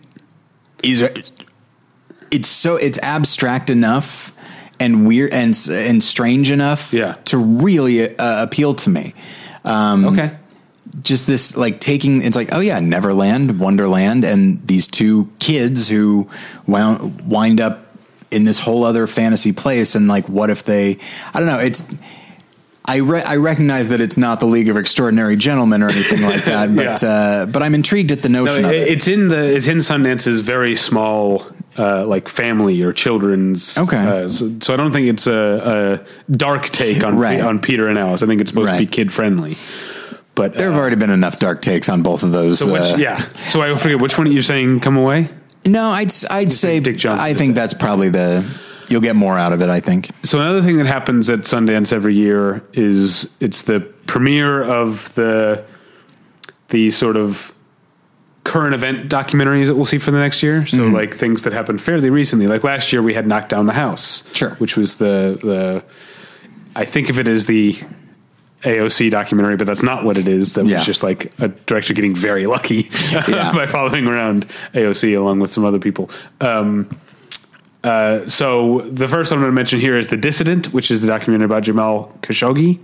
[0.83, 1.03] is
[2.31, 4.33] it's so it's abstract enough
[4.81, 7.15] and weird and and strange enough Yeah.
[7.27, 9.15] to really uh, appeal to me.
[9.65, 10.31] Um, Okay.
[11.03, 16.29] just this like taking it's like oh yeah neverland wonderland and these two kids who
[16.67, 17.87] wound, wind up
[18.31, 20.97] in this whole other fantasy place and like what if they
[21.35, 21.95] i don't know it's
[22.89, 26.45] I, re- I recognize that it's not the League of Extraordinary Gentlemen or anything like
[26.47, 27.09] that, but Yeah.
[27.09, 28.89] uh, but I'm intrigued at the No, notion of it- it.
[28.89, 31.45] it's in the it's in Sundance's very small
[31.79, 33.79] uh, like family or children's.
[33.79, 33.97] Okay.
[33.97, 37.41] uh, so, so I don't think it's a, a dark take on Right.
[37.41, 38.23] on Peter and Alice.
[38.23, 39.57] I think it's supposed to be kid friendly.
[40.35, 42.61] But there uh, have already been enough dark takes on both of those.
[42.61, 43.29] so which, uh, yeah.
[43.35, 44.81] So I forget which one you're saying.
[44.81, 45.29] Come away.
[45.67, 47.61] No, I'd I'd say Dick Johnson I think that.
[47.63, 48.45] that's probably the
[48.89, 49.69] you'll get more out of it.
[49.69, 50.11] I think.
[50.23, 55.65] So another thing that happens at Sundance every year is it's the premiere of the
[56.71, 57.55] the sort of
[58.45, 60.65] current event documentaries that we'll see for the next year.
[60.67, 60.95] So Mm-hmm.
[60.95, 62.47] like things that happened fairly recently.
[62.47, 64.25] Like last year we had Knock Down the House.
[64.35, 64.51] Sure.
[64.57, 65.85] Which was the the
[66.77, 67.77] I think of it as the
[68.65, 70.55] AOC documentary, but that's not what it is.
[70.55, 70.79] That Yeah.
[70.79, 73.53] was just like a director getting very lucky Yeah.
[73.55, 76.11] by following around AOC along with some other people.
[76.41, 76.89] Um,
[77.85, 81.01] uh, so the first one I'm going to mention here is The Dissident, which is
[81.01, 82.79] the documentary about Jamal Khashoggi,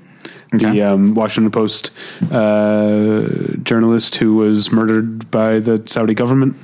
[0.55, 0.71] Okay.
[0.71, 1.91] the um, Washington Post
[2.31, 3.23] uh,
[3.63, 6.57] journalist who was murdered by the Saudi government.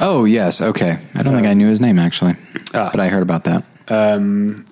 [0.00, 0.98] Oh yes, okay.
[1.14, 2.34] I don't think I knew his name actually,
[2.74, 2.90] Ah.
[2.92, 3.64] but I heard about that.
[3.88, 4.64] And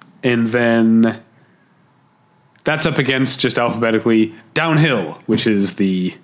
[0.49, 1.21] then
[2.65, 6.15] that's up against just alphabetically Downhill, which is the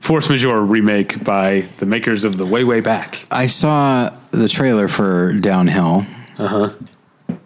[0.00, 3.26] Force Majeure remake by the makers of the Way Way Back.
[3.30, 6.06] I saw the trailer for Downhill.
[6.40, 6.56] Uh huh.
[6.58, 7.36] Uh-huh.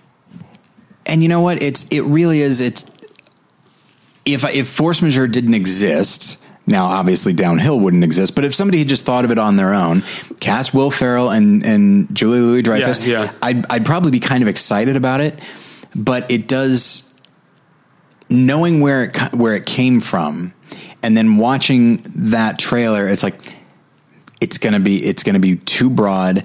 [1.06, 1.62] And you know what?
[1.62, 2.60] It's it really is.
[2.60, 2.90] It's
[4.24, 6.40] if if force majeure didn't exist.
[6.66, 8.34] Now, obviously, downhill wouldn't exist.
[8.34, 10.02] But if somebody had just thought of it on their own,
[10.40, 13.32] cast Will Ferrell and and Julie Louis Dreyfus, Yeah, yeah.
[13.42, 15.42] I'd I'd probably be kind of excited about it.
[15.94, 17.12] But it does
[18.30, 20.54] knowing where it where it came from,
[21.02, 21.98] and then watching
[22.30, 23.34] that trailer, it's like
[24.40, 26.44] it's gonna be it's gonna be too broad.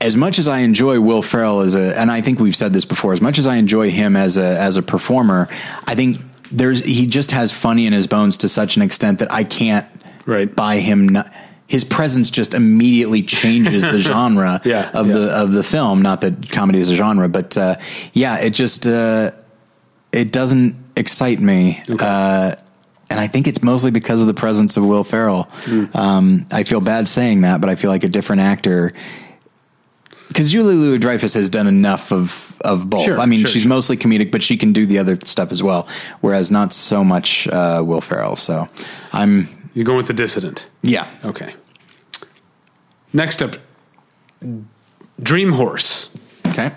[0.00, 2.84] As much as I enjoy Will Ferrell as a, and I think we've said this
[2.86, 5.46] before, as much as I enjoy him as a as a performer,
[5.86, 9.32] I think there's he just has funny in his bones to such an extent that
[9.32, 9.86] I can't
[10.26, 10.54] Right.
[10.54, 11.08] buy him.
[11.08, 11.32] Not,
[11.66, 15.12] his presence just immediately changes the genre Yeah, of yeah.
[15.12, 16.02] the of the film.
[16.02, 17.76] Not that comedy is a genre, but uh,
[18.12, 19.32] yeah, it just uh,
[20.12, 21.82] it doesn't excite me.
[21.88, 22.54] Uh,
[23.10, 25.44] and I think it's mostly because of the presence of Will Ferrell.
[25.64, 25.84] Hmm.
[25.94, 28.92] Um, I feel bad saying that, but I feel like a different actor.
[30.30, 33.04] Because Julie Louis Dreyfus has done enough of of both.
[33.04, 33.68] Sure, I mean, sure, she's sure.
[33.68, 35.88] mostly comedic, but she can do the other stuff as well.
[36.20, 38.36] Whereas not so much uh, Will Ferrell.
[38.36, 38.68] So
[39.12, 40.68] I'm You're going with The Dissident.
[40.82, 41.06] yeah.
[41.24, 41.54] Okay.
[43.12, 43.56] Next up,
[45.20, 46.16] Dream Horse.
[46.46, 46.70] Okay.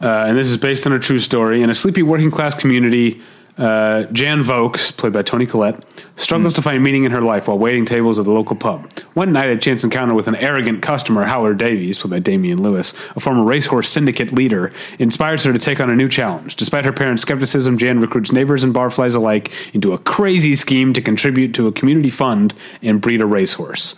[0.00, 1.60] Uh, and this is based on a true story.
[1.60, 3.20] In a sleepy working class community,
[3.56, 5.84] uh, Jan Vokes, played by Toni Collette,
[6.16, 8.90] struggles to find meaning in her life while waiting tables at the local pub.
[9.14, 12.92] One night, a chance encounter with an arrogant customer, Howard Davies, played by Damian Lewis,
[13.14, 16.56] a former racehorse syndicate leader, inspires her to take on a new challenge.
[16.56, 21.00] Despite her parents' skepticism, Jan recruits neighbors and barflies alike into a crazy scheme to
[21.00, 23.94] contribute to a community fund and breed a racehorse.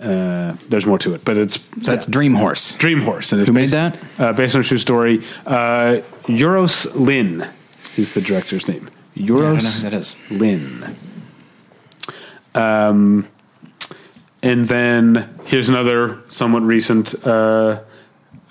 [0.00, 2.74] Uh, there's more to it, but it's So that's Dream Horse.
[2.74, 3.30] Dream Horse.
[3.32, 3.98] And it's Who made based, that?
[4.18, 5.22] Uh, based on a true story.
[5.46, 7.48] Uh, Euros Lyn.
[7.96, 8.90] is the director's name.
[9.14, 10.16] I don't know who that is.
[10.30, 10.96] Lyn.
[12.54, 13.28] Um,
[14.42, 17.80] and then here's another somewhat recent uh,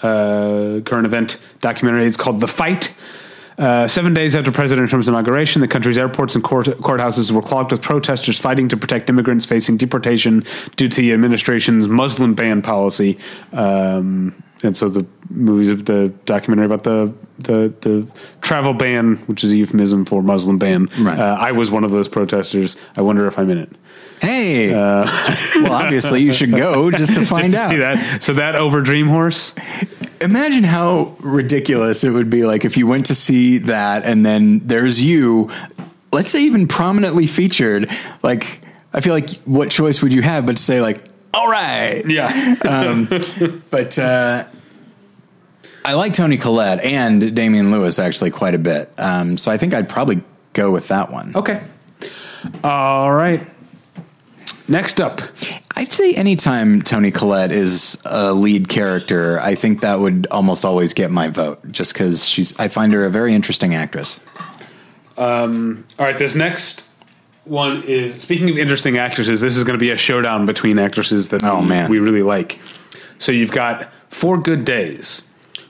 [0.01, 2.05] uh, current event documentary.
[2.05, 2.95] It's called The Fight.
[3.57, 7.71] Uh, seven days after President Trump's inauguration, the country's airports and court- courthouses were clogged
[7.71, 10.43] with protesters fighting to protect immigrants facing deportation
[10.75, 13.19] due to the administration's Muslim ban policy.
[13.51, 18.07] Um, and so the movies, the documentary about the, the the
[18.41, 20.87] travel ban, which is a euphemism for Muslim ban.
[20.99, 21.19] Right.
[21.19, 22.77] Uh, I was one of those protesters.
[22.95, 23.69] I wonder if I'm in it.
[24.21, 27.71] Hey, well, obviously you should go just to find Just to out.
[27.71, 28.23] see that.
[28.23, 29.53] So that over Dream Horse.
[30.21, 34.59] Imagine how ridiculous it would be like if you went to see that and then
[34.59, 35.51] there's you,
[36.13, 37.91] let's say even prominently featured.
[38.21, 38.61] Like,
[38.93, 42.03] I feel like what choice would you have but to say like, all right.
[42.07, 42.55] Yeah.
[42.63, 43.09] Um,
[43.69, 44.45] but uh,
[45.85, 48.91] I like Toni Collette and Damian Lewis actually quite a bit.
[48.97, 51.33] Um, so I think I'd probably go with that one.
[51.35, 51.61] okay.
[52.63, 53.45] All right.
[54.67, 55.21] Next up.
[55.75, 60.93] I'd say anytime Toni Collette is a lead character, I think that would almost always
[60.93, 64.19] get my vote just because she's, I find her a very interesting actress.
[65.17, 65.47] All
[65.99, 66.87] right, this next
[67.45, 69.41] one is speaking of interesting actresses.
[69.41, 71.89] This is going to be a showdown between actresses that Oh, man.
[71.89, 72.59] we really like.
[73.19, 75.27] So you've got Four Good Days.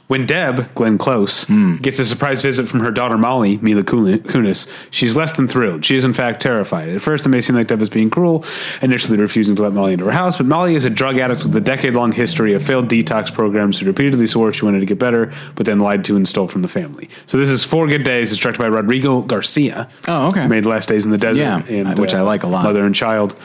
[0.08, 1.78] When Deb, Glenn Close, Hmm.
[1.78, 5.86] gets a surprise visit from her daughter Molly, Mila Kunis, she's less than thrilled.
[5.86, 6.89] She is, in fact, terrified.
[6.89, 8.44] At first, it may seem like Deb is being cruel,
[8.82, 11.56] initially refusing to let Molly into her house, but Molly is a drug addict with
[11.56, 15.00] a decade long history of failed detox programs who repeatedly swore she wanted to get
[15.00, 17.10] better, but then lied to and stole from the family.
[17.26, 18.32] So this is Four Good Days.
[18.34, 19.88] It's directed by Rodrigo Garcia.
[20.10, 20.48] Oh, okay.
[20.48, 21.42] Made Last Days in the Desert.
[21.42, 22.66] Yeah, and, which I like a lot.
[22.66, 23.36] Mother and Child.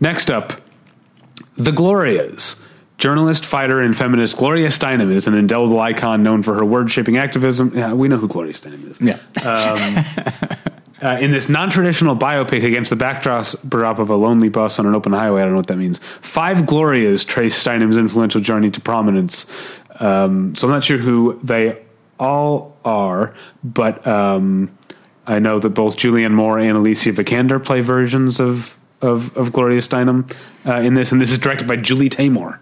[0.00, 0.54] Next up,
[1.56, 2.60] The Glorias.
[3.00, 7.16] Journalist, fighter, and feminist Gloria Steinem is an indelible icon known for her word shaping
[7.16, 7.76] activism.
[7.76, 9.00] Yeah, we know who Gloria Steinem is.
[9.00, 9.18] Yeah.
[11.02, 14.94] Uh, in this non traditional biopic against the backdrop of a lonely bus on an
[14.94, 15.98] open highway, I don't know what that means.
[16.20, 19.46] Five Glorias trace Steinem's influential journey to prominence.
[19.98, 21.80] Um, so I'm not sure who they
[22.18, 23.34] all are,
[23.64, 24.76] but um,
[25.26, 29.80] I know that both Julianne Moore and Alicia Vikander play versions of, of, of Gloria
[29.80, 30.30] Steinem
[30.66, 32.58] uh, in this, and this is directed by Julie Taymor.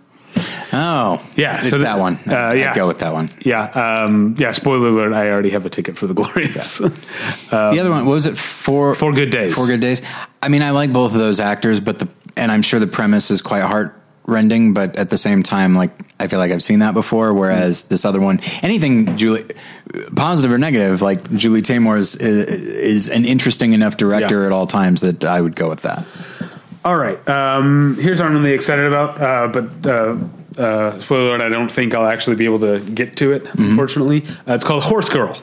[0.81, 2.15] Oh, Yeah, it's so that one.
[2.29, 2.71] uh, yeah.
[2.71, 3.29] I'd go with that one.
[3.41, 4.53] Yeah, um, yeah.
[4.53, 5.13] Spoiler alert!
[5.13, 6.79] I already have a ticket for the Glorias.
[7.51, 8.39] the other one, what was it?
[8.39, 9.55] Four Four Good Days.
[9.55, 10.03] Four good days.
[10.43, 13.31] I mean, I like both of those actors, but the and I'm sure the premise
[13.33, 13.95] is quite heart
[14.27, 17.35] rending, but at the same time, like I feel like I've seen that before.
[17.35, 19.47] Whereas this other one, anything Julie,
[20.15, 24.47] positive or negative, like Julie Taymor is is an interesting enough director Yeah.
[24.47, 26.07] at all times that I would go with that.
[26.85, 27.19] All right.
[27.29, 30.15] Um, here's what I'm really excited about, uh, but uh,
[30.59, 33.47] uh, spoiler alert: I don't think I'll actually be able to get to it.
[33.55, 35.41] Unfortunately, uh, it's called Horse Girl.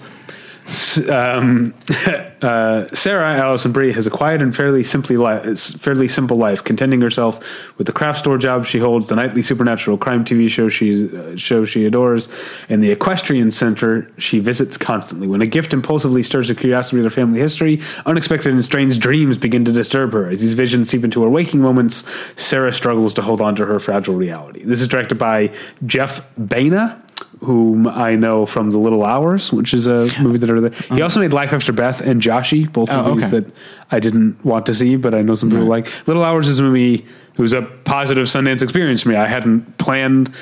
[1.09, 1.73] Um,
[2.41, 7.01] uh, Sarah Alison Brie has a quiet and fairly simply li- fairly simple life, contending
[7.01, 7.39] herself
[7.77, 11.35] with the craft store job she holds, the nightly supernatural crime TV show she uh,
[11.35, 12.29] show she adores,
[12.69, 15.27] and the equestrian center she visits constantly.
[15.27, 19.37] When a gift impulsively stirs her curiosity with her family history, unexpected and strange dreams
[19.37, 20.29] begin to disturb her.
[20.29, 22.03] As these visions seep into her waking moments,
[22.41, 24.63] Sarah struggles to hold on to her fragile reality.
[24.63, 25.53] This is directed by
[25.85, 27.01] Jeff Baena
[27.41, 30.71] whom I know from The Little Hours, which is a movie that are there.
[30.95, 33.39] He also made Life After Beth and Joshy, both Oh, movies okay.
[33.41, 33.51] that
[33.91, 35.87] I didn't want to see, but I know some people like.
[36.07, 37.05] Little Hours is a movie.
[37.37, 39.15] It was a positive Sundance experience for me.
[39.15, 40.33] I hadn't planned.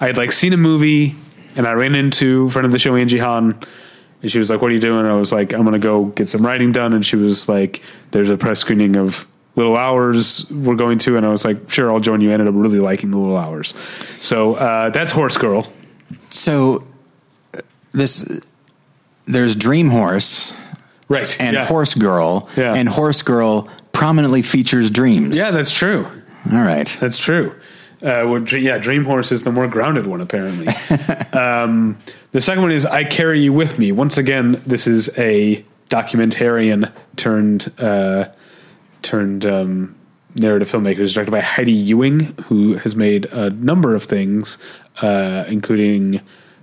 [0.00, 1.14] I had like seen a movie,
[1.56, 3.58] and I ran into a friend of the show, Angie Han.
[4.22, 6.06] And she was like, "What are you doing?" And I was like, "I'm gonna go
[6.06, 10.50] get some writing done." And she was like, "There's a press screening of Little Hours
[10.50, 12.80] we're going to," and I was like, "Sure, I'll join you." I ended up really
[12.80, 13.72] liking the Little Hours,
[14.20, 15.66] so uh, that's Horse Girl.
[16.30, 16.84] So
[17.54, 17.60] uh,
[17.92, 18.24] this
[19.26, 20.52] there's Dream Horse
[21.08, 21.36] Right.
[21.40, 21.66] and yeah.
[21.66, 22.72] Horse Girl, Yeah.
[22.74, 25.36] and Horse Girl prominently features dreams.
[25.36, 26.06] Yeah, that's true.
[26.52, 26.96] All right.
[27.00, 27.50] That's true.
[28.02, 30.68] Uh, well, yeah, Dream Horse is the more grounded one, apparently.
[31.38, 31.98] um,
[32.32, 33.92] the second one is I Carry You With Me.
[33.92, 38.30] Once again, this is a documentarian turned uh,
[39.02, 39.96] turned um,
[40.34, 40.98] narrative filmmaker.
[40.98, 44.58] It's directed by Heidi Ewing, who has made a number of things,
[45.02, 46.20] uh, including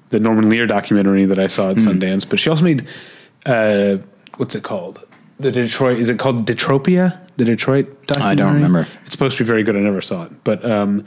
[0.09, 2.27] the Norman Lear documentary that I saw at Sundance.
[2.27, 2.87] But she also made
[3.45, 3.97] uh,
[4.37, 4.99] what's it called?
[5.39, 7.19] The Detroit is it called Detropia?
[7.37, 8.31] The Detroit documentary.
[8.31, 8.87] I don't remember.
[9.05, 9.75] It's supposed to be very good.
[9.75, 11.05] I never saw it, but um,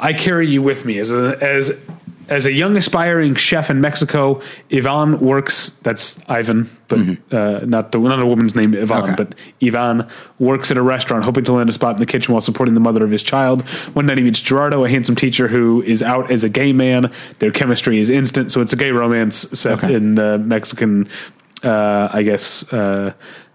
[0.00, 1.80] I carry you with me as a as
[2.28, 4.40] as a young aspiring chef in Mexico.
[4.72, 5.70] Ivan works.
[5.82, 6.98] That's Ivan, but
[7.32, 9.12] uh, not the not a woman's name Ivan, Mm-hmm.
[9.12, 9.14] Okay.
[9.16, 9.34] but
[9.66, 10.06] Ivan
[10.38, 12.80] works at a restaurant, hoping to land a spot in the kitchen while supporting the
[12.80, 13.62] mother of his child.
[13.94, 17.10] One night he meets Gerardo, a handsome teacher who is out as a gay man.
[17.38, 19.94] Their chemistry is instant, so it's a gay romance set Okay.
[19.94, 21.08] in uh, Mexican
[21.64, 23.12] uh, I guess, uh,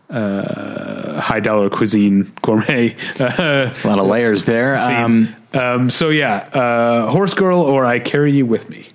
[0.09, 2.95] uh, high dollar cuisine gourmet.
[3.19, 4.77] Uh, A lot of layers there.
[4.77, 8.87] Um, um, so yeah, uh, Horse Girl or I Carry You With Me.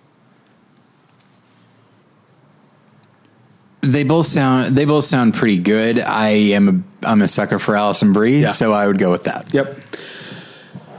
[3.81, 5.99] they both sound they both sound pretty good.
[6.01, 6.69] I am
[7.03, 8.49] a I'm a sucker for Alison Brie, Yeah.
[8.49, 9.53] so I would go with that.
[9.55, 9.79] Yep.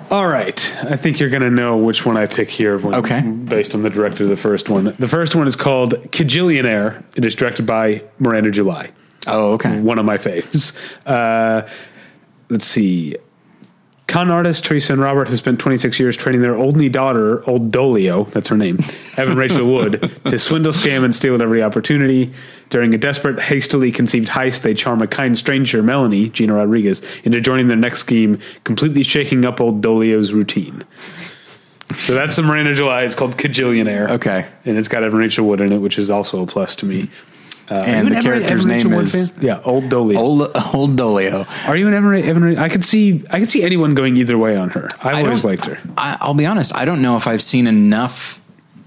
[0.10, 0.76] All right.
[0.84, 2.80] I think you're going to know which one I pick here.
[2.80, 3.22] When, Okay.
[3.22, 4.96] Based on the director of the first one.
[4.98, 7.04] The first one is called Kajillionaire.
[7.16, 8.90] It is directed by Miranda July.
[9.28, 9.80] Oh, okay.
[9.80, 10.76] One of my faves.
[11.06, 11.68] Uh,
[12.50, 13.18] let's see.
[14.10, 18.28] Con artist Teresa and Robert have spent 26 years training their only daughter, Old Dolio,
[18.32, 18.80] that's her name,
[19.18, 22.34] Evan Rachel Wood, to swindle, scam, and steal at every opportunity.
[22.72, 27.40] During a desperate, hastily conceived heist, they charm a kind stranger, Melanie, Gina Rodriguez, into
[27.40, 30.86] joining their next scheme, completely shaking up Old Dolio's routine.
[31.94, 33.04] So that's the Miranda July.
[33.04, 34.10] It's called Kajillionaire.
[34.10, 34.48] Okay.
[34.66, 37.12] And it's got Evan Rachel Wood in it, which is also a plus to me.
[37.72, 39.46] Uh, And the character's Evan name Wood is- fan?
[39.46, 40.18] yeah, Old Dolio.
[40.18, 40.42] Old
[40.74, 41.46] Old Dolio.
[41.68, 42.10] Are you an Evan?
[42.10, 43.24] Ra- Evan I could see.
[43.30, 44.90] I could see anyone going either way on her.
[45.04, 45.78] I've I always liked her.
[45.98, 46.76] I, I'll be honest.
[46.76, 48.40] I don't know if I've seen enough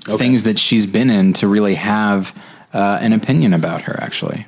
[0.04, 2.34] things that she's been in to really have
[2.74, 3.96] uh, an opinion about her.
[4.02, 4.46] Actually,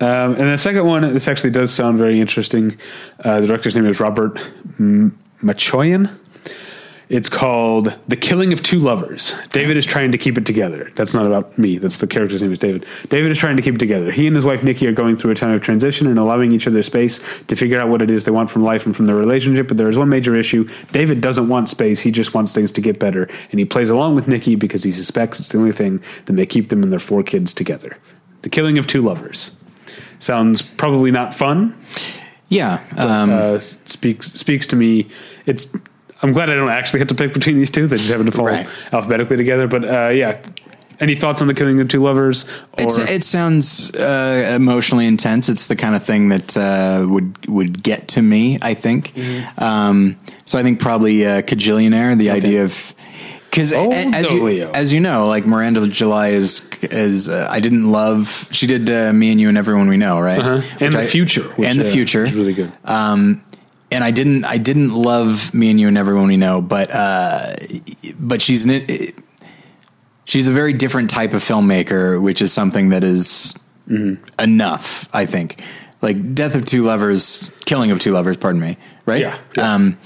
[0.00, 2.76] Um, and the second one, this actually does sound very interesting.
[3.24, 4.40] Uh, the director's name is Robert
[4.80, 6.10] M- Machoian.
[7.08, 9.32] It's called The Killing of Two Lovers.
[9.52, 10.90] David is trying to keep it together.
[10.96, 11.78] That's not about me.
[11.78, 12.84] That's the character's name is David.
[13.08, 14.10] David is trying to keep it together.
[14.10, 16.66] He and his wife Nikki are going through a time of transition and allowing each
[16.66, 19.14] other space to figure out what it is they want from life and from their
[19.14, 19.68] relationship.
[19.68, 20.68] But there is one major issue.
[20.90, 22.00] David doesn't want space.
[22.00, 23.28] He just wants things to get better.
[23.50, 26.46] And he plays along with Nikki because he suspects it's the only thing that may
[26.46, 27.96] keep them and their four kids together.
[28.42, 29.56] The Killing of Two Lovers.
[30.18, 31.78] Sounds probably not fun,
[32.48, 32.82] yeah.
[32.96, 35.08] Um, uh, speaks speaks to me.
[35.46, 35.68] It's.
[36.22, 37.86] I'm glad I don't actually have to pick between these two.
[37.86, 38.66] They just happen to fall Right.
[38.92, 39.66] alphabetically together.
[39.68, 40.40] But uh, yeah,
[40.98, 42.46] any thoughts on the killing of two lovers?
[42.78, 45.48] It sounds uh, emotionally intense.
[45.50, 48.58] It's the kind of thing that uh, would would get to me.
[48.62, 49.08] I think.
[49.12, 49.62] Mm-hmm.
[49.62, 52.16] Um, so I think probably uh, Kajillionaire.
[52.16, 52.94] The idea of
[53.44, 57.90] because Oh, as you as you know, like Miranda July is is uh, I didn't
[57.92, 58.48] love.
[58.52, 60.38] She did uh, me and you and everyone we know, right?
[60.38, 60.62] Uh-huh.
[60.80, 62.72] and Which the I- future, which, and the uh, future is really good.
[62.86, 63.42] um,
[63.90, 67.54] and I didn't, I didn't love me and you and everyone we know, but, uh,
[68.18, 69.14] but she's an,
[70.24, 73.54] she's a very different type of filmmaker, which is something that is
[74.38, 75.62] enough, I think.
[76.02, 79.22] Like Death of Two Lovers, Killing of Two Lovers, pardon me, right?
[79.22, 79.74] Yeah, yeah.
[79.74, 79.98] Um,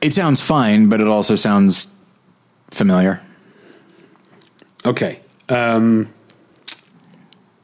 [0.00, 1.88] it sounds fine, but it also sounds
[2.70, 3.20] familiar.
[4.84, 5.20] Okay.
[5.48, 6.12] Um,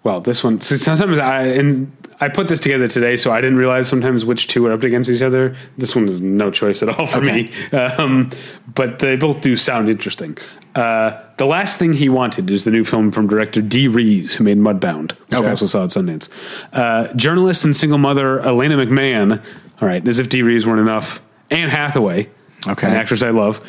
[0.03, 0.61] well, this one.
[0.61, 1.91] So sometimes I and
[2.25, 5.11] I put this together today, so I didn't realize sometimes which two are up against
[5.11, 5.55] each other.
[5.77, 7.51] This one is no choice at all for Okay.
[7.71, 7.77] me.
[7.79, 8.31] Um,
[8.75, 10.37] but they both do sound interesting.
[10.75, 14.43] Uh, the last thing he wanted is the new film from director Dee Rees, who
[14.45, 15.47] made Mudbound, which Okay.
[15.47, 16.29] I also saw at Sundance.
[16.73, 19.41] Uh, journalist and single mother Elena McMahon.
[19.81, 21.21] All right, as if Dee Rees weren't enough.
[21.51, 22.29] Anne Hathaway,
[22.67, 22.87] Okay.
[22.87, 23.61] an actress I love,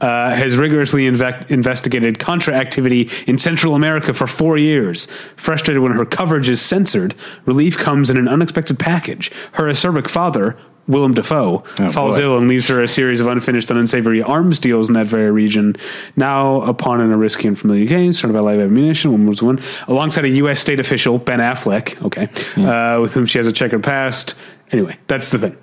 [0.00, 5.06] uh, has rigorously inve- investigated Contra activity in Central America for four years.
[5.36, 7.14] Frustrated when her coverage is censored,
[7.46, 9.30] relief comes in an unexpected package.
[9.52, 10.56] Her acerbic father,
[10.88, 12.22] Willem Dafoe, Oh, falls boy.
[12.22, 15.30] ill and leaves her a series of unfinished and unsavory arms deals in that very
[15.30, 15.76] region.
[16.16, 19.60] Now, upon an a risky and familiar case, surrounded by live ammunition, one was one,
[19.86, 20.58] alongside a U.S.
[20.58, 22.28] state official, Ben Affleck, okay,
[22.66, 24.34] uh, with whom she has a checkered past.
[24.72, 25.56] Anyway, that's the thing.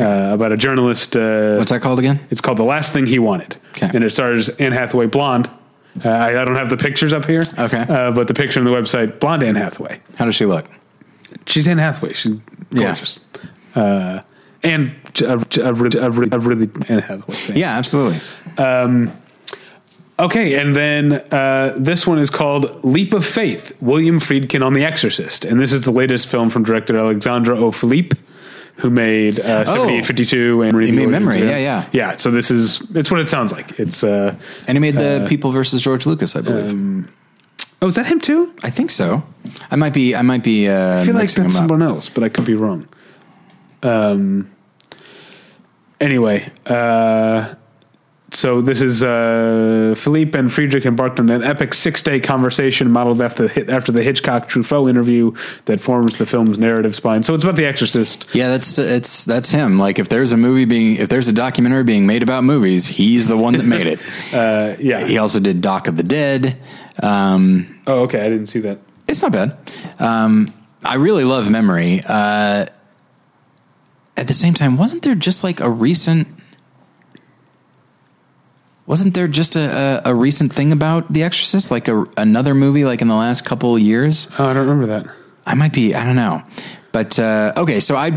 [0.00, 1.16] Uh, about a journalist.
[1.16, 2.20] Uh, What's that called again?
[2.30, 3.56] it's called The Last Thing He Wanted.
[3.70, 3.90] Okay.
[3.94, 5.48] And it stars Anne Hathaway blonde.
[6.04, 7.44] Uh, I, I don't have the pictures up here.
[7.58, 7.80] Okay.
[7.88, 10.00] Uh, but the picture on the website, blonde Anne Hathaway.
[10.18, 10.66] How does she look?
[11.46, 12.12] She's Anne Hathaway.
[12.14, 12.32] She's
[12.72, 12.86] Yeah.
[12.86, 13.20] gorgeous.
[13.74, 14.20] Uh,
[14.62, 17.56] and a, a, really- a, really- a really Anne Hathaway fan.
[17.56, 18.20] Yeah, absolutely.
[20.16, 24.84] Okay, and then uh, this one is called Leap of Faith, William Friedkin on The
[24.84, 25.44] Exorcist.
[25.44, 27.72] And this is the latest film from director Alexandre O.
[27.72, 28.16] Philippe,
[28.76, 31.58] who made uh, 7852 and He made Memory, Yeah.
[31.58, 32.16] yeah, yeah.
[32.16, 33.78] So this is, it's what it sounds like.
[33.78, 34.34] It's, uh,
[34.66, 37.08] And he made the People versus George Lucas, I believe.
[37.82, 38.52] oh, is that him too?
[38.62, 39.22] I think so.
[39.70, 40.14] I might be.
[40.14, 40.68] I might be.
[40.68, 42.88] Uh, I feel like that's someone else, but I could be wrong.
[43.82, 44.50] Um.
[46.00, 47.54] Anyway, uh,
[48.34, 53.48] so this is uh, Philippe and Friedkin embarked on an epic six-day conversation modeled after
[53.48, 55.32] the, after the Hitchcock Truffaut interview
[55.66, 57.22] that forms the film's narrative spine.
[57.22, 58.26] So it's about The Exorcist.
[58.34, 59.78] Yeah, that's it's that's him.
[59.78, 63.26] Like if there's a movie being if there's a documentary being made about movies, he's
[63.26, 64.00] the one that made it.
[64.34, 65.06] Uh, yeah.
[65.06, 66.58] he also did Doc of the Dead.
[67.02, 68.20] Um, Oh, okay.
[68.20, 68.78] I didn't see that.
[69.06, 69.56] it's not bad.
[70.00, 70.52] Um,
[70.84, 72.00] I really love Memory.
[72.06, 72.66] Uh,
[74.16, 76.26] at the same time, wasn't there just like a recent?
[78.86, 82.84] Wasn't there just a, a, a recent thing about The Exorcist, like a, another movie,
[82.84, 84.28] like in the last couple years?
[84.38, 85.06] Oh, I don't remember that.
[85.46, 85.94] I might be.
[85.94, 86.42] I don't know.
[86.92, 88.10] But uh, okay, so I.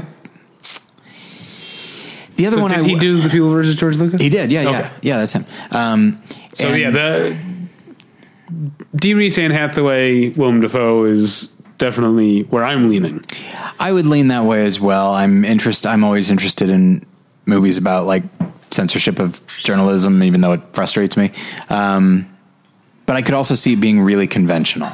[2.36, 4.22] The other So one did I he do the people versus George Lucas?
[4.22, 4.52] He did.
[4.52, 4.90] Yeah, yeah, Okay.
[5.02, 5.18] yeah.
[5.18, 5.46] That's him.
[5.72, 6.22] Um,
[6.54, 7.38] So and- yeah, the
[8.96, 11.48] Dee Rees Anne Hathaway, Willem Dafoe is
[11.78, 13.24] definitely where I'm leaning.
[13.80, 15.14] I would lean that way as well.
[15.14, 15.86] I'm interest.
[15.88, 17.04] I'm always interested in
[17.46, 18.24] movies about like
[18.72, 21.32] censorship of journalism, even though it frustrates me.
[21.70, 22.28] Um,
[23.06, 24.90] but I could also see it being really conventional.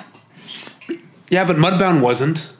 [1.29, 2.51] Yeah, but Mudbound wasn't.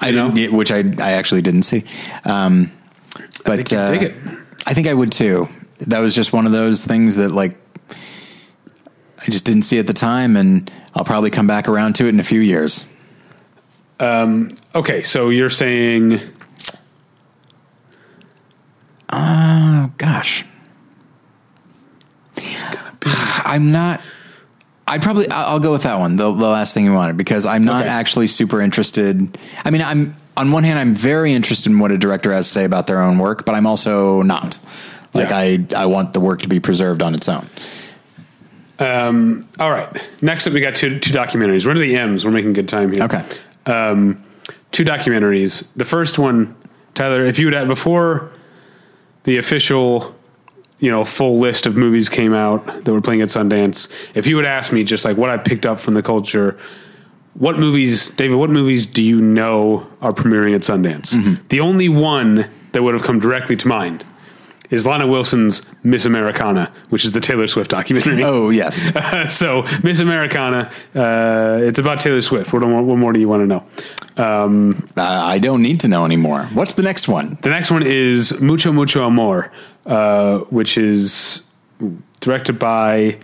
[0.00, 0.30] I know?
[0.30, 1.84] didn't, which I I actually didn't see.
[2.24, 2.70] Um,
[3.44, 4.14] but think uh, it.
[4.66, 5.48] I think I would too.
[5.78, 7.56] That was just one of those things that like
[7.90, 12.10] I just didn't see at the time, and I'll probably come back around to it
[12.10, 12.90] in a few years.
[14.74, 16.20] Okay, so you're saying
[19.10, 20.44] Oh gosh,
[23.44, 24.00] I'm not.
[24.86, 25.28] I'd probably.
[25.30, 26.16] I'll go with that one.
[26.16, 27.90] The, the last thing you wanted because I'm not Okay.
[27.90, 29.38] actually super interested.
[29.64, 32.52] I mean, I'm on one hand, I'm very interested in what a director has to
[32.52, 34.58] say about their own work, but I'm also not.
[35.12, 35.36] Like Yeah.
[35.36, 37.48] I, I want the work to be preserved on its own.
[38.78, 40.00] Um, all right.
[40.22, 41.66] Next up, we got two two documentaries.
[41.66, 42.24] What are the M's?
[42.24, 43.04] We're making good time here.
[43.04, 43.22] Okay.
[43.66, 44.22] Um,
[44.70, 45.66] two documentaries.
[45.74, 46.54] The first one,
[46.94, 48.30] Tyler, if you would have before
[49.24, 50.14] the official,
[50.80, 54.36] you know, full list of movies came out that were playing at Sundance, if you
[54.36, 56.56] would ask me just like what I picked up from the culture,
[57.34, 61.14] what movies, David, what movies do you know are premiering at Sundance?
[61.14, 61.46] Mm-hmm.
[61.48, 64.04] The only one that would have come directly to mind
[64.70, 68.22] is Lana Wilson's Miss Americana, which is the Taylor Swift documentary.
[68.22, 68.90] Oh yes.
[69.36, 72.52] so Miss Americana, uh, it's about Taylor Swift.
[72.52, 73.64] What, more- what more do you want to know?
[74.96, 76.44] uh, I don't need to know anymore.
[76.52, 77.38] What's the next one?
[77.42, 79.52] The next one is Mucho Mucho Amor,
[79.86, 81.46] uh, which is
[82.20, 83.18] directed by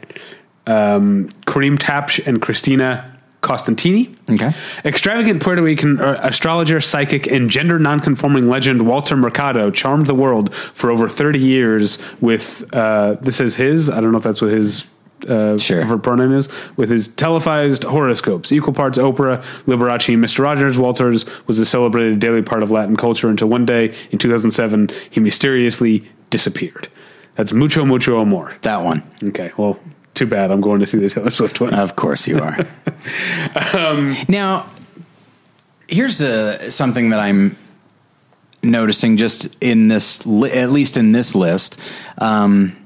[0.67, 3.14] um, Kareem Tabsch and Cristina
[3.45, 4.15] Costantini.
[4.31, 4.53] Okay.
[4.85, 10.55] Extravagant Puerto Rican uh, astrologer, psychic, and gender nonconforming legend Walter Mercado charmed the world
[10.55, 14.51] for over 30 years with, uh, this is his, I don't know if that's what
[14.51, 14.87] his
[15.29, 15.81] uh, Sure.
[15.81, 18.51] preferred pronoun is, with his televised horoscopes.
[18.53, 20.41] Equal parts Oprah, Liberace, and Mr.
[20.41, 20.79] Rogers.
[20.79, 25.21] Walters was a celebrated daily part of Latin culture until one day in 2007 he
[25.21, 26.89] mysteriously disappeared.
[27.37, 28.55] That's Mucho Mucho Amor.
[28.63, 29.03] That one.
[29.23, 29.79] Okay, well,
[30.15, 30.51] too bad.
[30.51, 31.75] I'm going to see the Taylor Swift one.
[31.75, 32.57] Of course you are.
[34.29, 34.67] now,
[35.89, 37.57] here's the something that I'm
[38.62, 41.81] noticing just in this, li- at least in this list.
[42.19, 42.77] Um,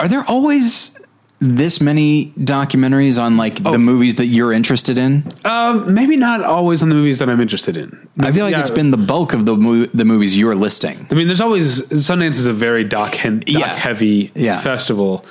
[0.00, 0.96] are there always
[1.40, 5.24] this many documentaries on like the movies that you're interested in?
[5.44, 8.08] Um, maybe not always on the movies that I'm interested in.
[8.20, 11.06] I feel like Yeah, it's been the bulk of the mo- the movies you're listing.
[11.10, 13.74] I mean, there's always Sundance is a very doc, hen, doc Yeah.
[13.74, 14.58] heavy Yeah.
[14.60, 15.24] festival.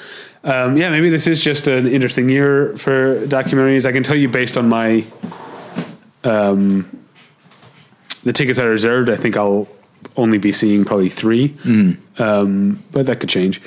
[0.43, 3.85] Um, yeah, maybe this is just an interesting year for documentaries.
[3.85, 5.05] I can tell you based on my
[6.23, 7.05] um,
[8.23, 9.09] the tickets I reserved.
[9.09, 9.67] I think I'll
[10.17, 12.21] only be seeing probably 3 Mm-hmm.
[12.21, 13.61] um, but that could change.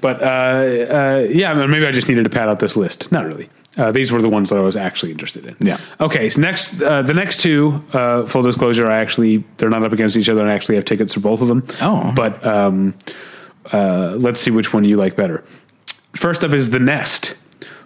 [0.00, 3.12] But uh, uh, yeah, maybe I just needed to pad out this list.
[3.12, 3.48] Not really.
[3.76, 5.56] Uh, these were the ones that I was actually interested in.
[5.66, 5.78] Yeah.
[6.00, 6.28] Okay.
[6.28, 10.16] So next, uh, the next two, uh, full disclosure, I actually they're not up against
[10.16, 11.64] each other, and I actually have tickets for both of them.
[11.80, 12.12] Oh.
[12.14, 12.94] But um,
[13.72, 15.44] uh, let's see which one you like better.
[16.14, 17.36] First up is The Nest.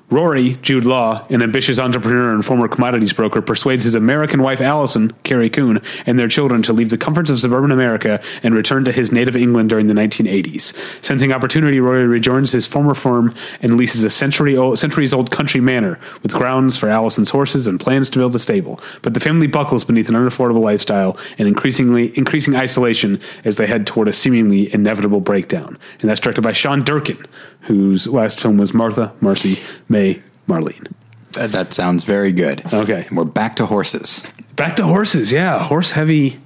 [0.08, 5.10] Rory, Jude Law, an ambitious entrepreneur and former commodities broker, persuades his American wife Allison,
[5.24, 8.92] Carrie Coon, and their children to leave the comforts of suburban America and return to
[8.92, 11.04] his native England during the 1980s.
[11.04, 15.60] Sensing opportunity, Rory rejoins his former firm and leases a century old, centuries old country
[15.60, 18.80] manor with grounds for Allison's horses and plans to build a stable.
[19.02, 23.88] But the family buckles beneath an unaffordable lifestyle and increasingly increasing isolation as they head
[23.88, 25.76] toward a seemingly inevitable breakdown.
[26.00, 27.26] And that's directed by Sean Durkin,
[27.66, 29.58] whose last film was Martha, Marcy,
[29.88, 30.92] May, Marlene.
[31.32, 32.64] That, that sounds very good.
[32.72, 33.04] Okay.
[33.08, 34.24] And we're back to horses.
[34.56, 36.40] Back to horses, yeah, horse heavy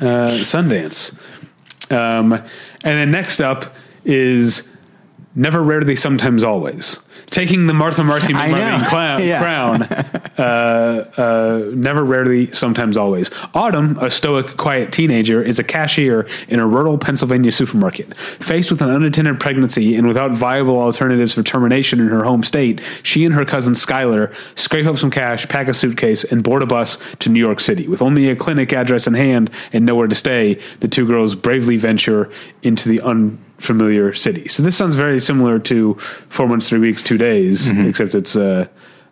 [0.00, 1.18] uh, Sundance.
[1.90, 2.44] Um, and
[2.82, 4.76] then next up is
[5.34, 6.98] Never Rarely, Sometimes Always.
[7.26, 8.32] Taking the Martha Marcy.
[8.32, 9.40] McMurray clown, Yeah.
[9.40, 9.82] crown,
[10.38, 13.30] uh, uh, never, rarely, sometimes always.
[13.54, 18.16] Autumn, a stoic, quiet teenager, is a cashier in a rural Pennsylvania supermarket.
[18.16, 22.80] Faced with an unattended pregnancy and without viable alternatives for termination in her home state,
[23.02, 26.66] she and her cousin Skylar scrape up some cash, pack a suitcase, and board a
[26.66, 27.88] bus to New York City.
[27.88, 31.76] With only a clinic address in hand and nowhere to stay, the two girls bravely
[31.76, 32.30] venture
[32.62, 33.00] into the
[33.58, 34.48] unfamiliar city.
[34.48, 35.94] So this sounds very similar to
[36.28, 38.66] Four Months, Three Weeks, Two Days, except it's uh,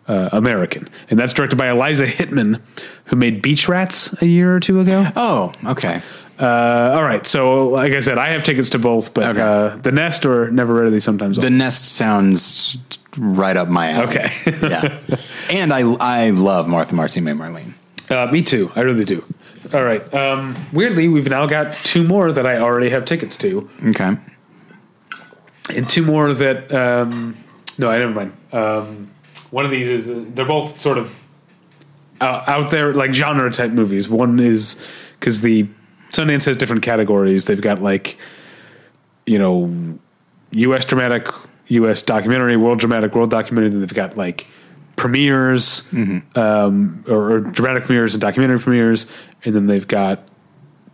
[0.07, 0.87] uh, American.
[1.09, 2.61] And that's directed by Eliza Hittman,
[3.05, 5.07] who made Beach Rats a year or two ago.
[5.15, 6.01] Oh, okay.
[6.39, 7.25] Uh, all right.
[7.25, 9.41] So, like I said, I have tickets to both, but Okay.
[9.41, 11.37] uh, the Nest or Never Rarely Sometimes.
[11.37, 12.77] The Nest sounds
[13.17, 14.07] right up my alley.
[14.19, 14.31] Okay.
[14.69, 14.99] yeah,
[15.49, 17.73] and I I love Martha Marcy May Marlene.
[18.09, 18.69] Uh, me too.
[18.75, 19.23] I really do.
[19.73, 20.13] All right.
[20.13, 24.11] Um, weirdly, we've now got two more that I already have tickets to, Okay.
[25.69, 26.73] And two more that.
[26.73, 27.37] Um,
[27.77, 28.33] no, I never mind.
[28.53, 29.11] Um,
[29.51, 31.21] one of these is uh, they're both sort of
[32.21, 34.07] out, out there, like genre type movies.
[34.07, 34.81] One is
[35.19, 35.67] because the
[36.11, 37.45] Sundance has different categories.
[37.45, 38.17] They've got like,
[39.25, 39.97] you know,
[40.51, 40.85] U.S.
[40.85, 41.27] dramatic,
[41.67, 42.01] U.S.
[42.01, 43.69] documentary, world dramatic, world documentary.
[43.69, 44.47] Then they've got like
[44.95, 45.91] premieres,
[46.35, 49.07] um, or, or dramatic premieres and documentary premieres,
[49.43, 50.27] and then they've got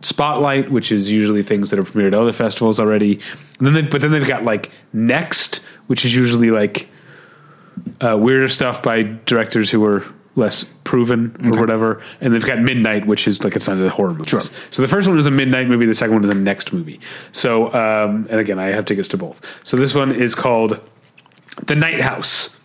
[0.02, 3.20] Spotlight, which is usually things that are premiered at other festivals already.
[3.58, 6.88] And then they, but then they've got like Next, which is usually like
[8.00, 12.02] uh, weirder stuff by directors who are less proven or whatever.
[12.20, 14.28] And they've got Midnight, which is like it's not a horror movie.
[14.28, 14.40] Sure.
[14.70, 15.86] So the first one is a Midnight movie.
[15.86, 17.00] The second one is a Next movie.
[17.32, 19.40] So um, and again, I have tickets to both.
[19.64, 20.80] So this one is called
[21.66, 22.58] The Night House.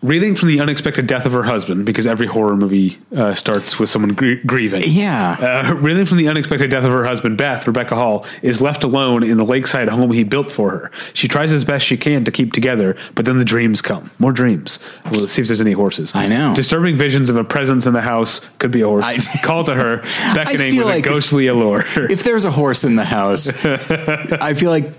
[0.00, 3.88] Reeling from the unexpected death of her husband, because every horror movie uh, starts with
[3.90, 4.82] someone gr- grieving.
[4.86, 5.36] Yeah.
[5.68, 9.24] Uh, reeling from the unexpected death of her husband, Beth, Rebecca Hall, is left alone
[9.24, 10.90] in the lakeside home he built for her.
[11.14, 14.12] She tries as best she can to keep together, but then the dreams come.
[14.20, 14.78] More dreams.
[15.10, 16.14] Well, let's see if there's any horses.
[16.14, 16.54] I know.
[16.54, 19.04] Disturbing visions of a presence in the house could be a horse.
[19.04, 19.96] I- Call to her,
[20.34, 21.80] beckoning with like a if- ghostly allure.
[21.96, 24.92] if there's a horse in the house, I feel like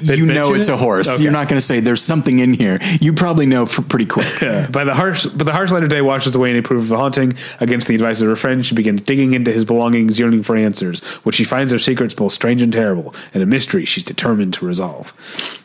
[0.00, 0.72] you know it's it?
[0.72, 1.08] a horse.
[1.08, 1.22] Okay.
[1.22, 2.78] You're not going to say there's something in here.
[3.00, 4.40] You probably know for pretty quick.
[4.72, 6.96] By the harsh, but the harsh light of day washes away any proof of a
[6.96, 7.34] haunting.
[7.60, 11.00] Against the advice of her friend, she begins digging into his belongings, yearning for answers.
[11.24, 14.66] What she finds are secrets both strange and terrible, and a mystery she's determined to
[14.66, 15.12] resolve.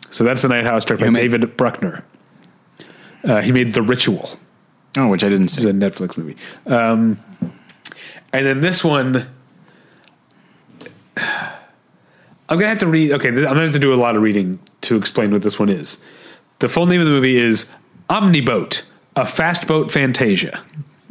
[0.09, 2.03] So that's the Night House, directed by made- David Bruckner.
[3.23, 4.37] Uh, he made The Ritual,
[4.97, 5.67] Oh, which I didn't see.
[5.67, 6.35] a Netflix movie.
[6.67, 7.17] Um,
[8.33, 9.27] and then this one,
[12.53, 13.11] I'm gonna have to read.
[13.13, 15.69] Okay, I'm gonna have to do a lot of reading to explain what this one
[15.69, 16.03] is.
[16.59, 17.71] The full name of the movie is
[18.11, 18.83] Omniboat,
[19.15, 20.63] a fast boat Fantasia.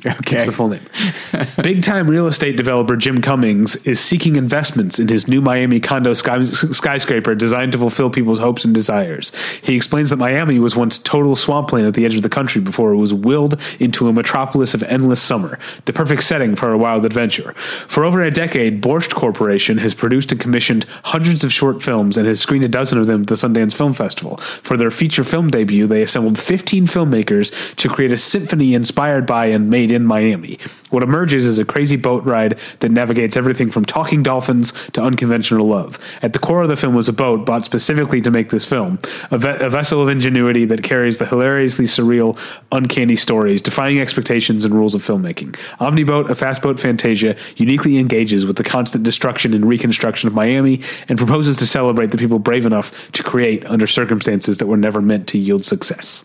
[0.05, 0.37] Okay.
[0.37, 0.85] That's the full name.
[1.63, 6.13] Big time real estate developer Jim Cummings is seeking investments in his new Miami condo
[6.13, 9.31] sky, skyscraper designed to fulfill people's hopes and desires.
[9.63, 12.93] He explains that Miami was once total swampland at the edge of the country before
[12.93, 17.05] it was willed into a metropolis of endless summer, the perfect setting for a wild
[17.05, 17.53] adventure.
[17.87, 22.27] For over a decade, Borscht Corporation has produced and commissioned hundreds of short films and
[22.27, 24.39] has screened a dozen of them at the Sundance Film Festival.
[24.39, 29.47] For their feature film debut, they assembled 15 filmmakers to create a symphony inspired by
[29.47, 30.59] and made in Miami.
[30.91, 35.67] What emerges is a crazy boat ride that navigates everything from talking dolphins to unconventional
[35.67, 35.99] love.
[36.23, 38.99] At the core of the film was a boat bought specifically to make this film,
[39.31, 42.39] a, ve- a vessel of ingenuity that carries the hilariously surreal,
[42.71, 45.53] uncanny stories, defying expectations and rules of filmmaking.
[45.79, 50.81] Omniboat, a fast boat Fantasia, uniquely engages with the constant destruction and reconstruction of Miami
[51.09, 55.01] and proposes to celebrate the people brave enough to create under circumstances that were never
[55.01, 56.25] meant to yield success.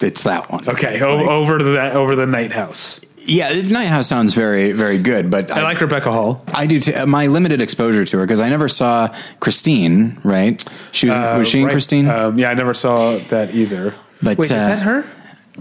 [0.00, 0.68] It's that one.
[0.68, 3.00] Okay, o- over to that over the Night House.
[3.26, 6.44] Yeah, Night House sounds very, very good, but I like Rebecca Hall.
[6.52, 7.06] I do too.
[7.06, 10.18] My limited exposure to her because I never saw Christine.
[10.24, 10.62] Right?
[10.92, 11.18] She was.
[11.18, 11.72] was she in Right.
[11.72, 12.08] Christine?
[12.10, 13.94] Um, yeah, I never saw that either.
[14.22, 15.06] But, Wait, is uh, that her?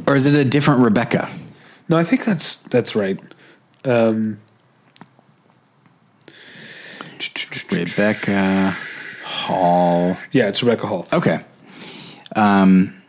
[0.07, 1.29] or is it a different Rebecca?
[1.87, 3.19] No, I think that's that's right.
[3.85, 4.39] Um,
[7.71, 8.75] Rebecca
[9.23, 10.17] Hall.
[10.31, 11.05] yeah, it's Rebecca Hall.
[11.13, 11.39] Okay.
[12.35, 13.01] Um,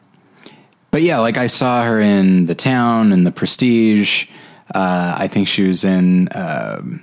[0.95, 4.28] but yeah, like I saw her in The Town and The Prestige.
[4.72, 6.28] Uh, I think she was in.
[6.30, 7.03] Um,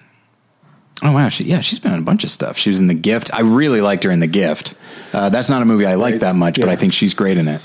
[1.03, 2.57] oh wow, she yeah, she's been in a bunch of stuff.
[2.57, 3.33] She was in The Gift.
[3.33, 4.75] I really liked her in The Gift.
[5.11, 6.21] Uh, that's not a movie I like Right.
[6.21, 7.61] that much, but I think she's great in it.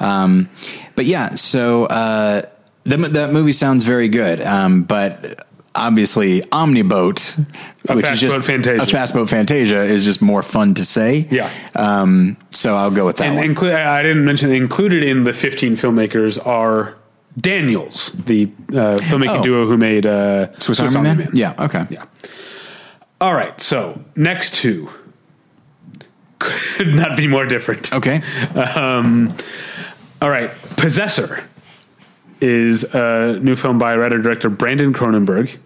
[0.00, 0.50] Um,
[0.96, 2.42] but yeah, so uh,
[2.82, 4.40] that that movie sounds very good.
[4.40, 7.38] Um, but obviously, Omniboat,
[7.88, 11.26] A which is just a fast boat Fantasia, is just more fun to say.
[11.30, 11.50] Yeah.
[11.74, 13.44] Um, so I'll go with that And one.
[13.44, 16.96] include I didn't mention included in the 15 filmmakers are
[17.40, 19.44] Daniels, the uh, filmmaking Oh.
[19.44, 21.30] duo who made uh, Swiss, Army, Man?
[21.32, 21.54] Yeah.
[21.58, 21.84] Okay.
[21.90, 22.04] Yeah.
[23.20, 24.90] All right, so next two
[26.38, 27.92] could not be more different.
[27.92, 28.22] Okay.
[30.20, 31.44] All right, Possessor
[32.40, 35.56] is a new film by writer director Brandon Cronenberg.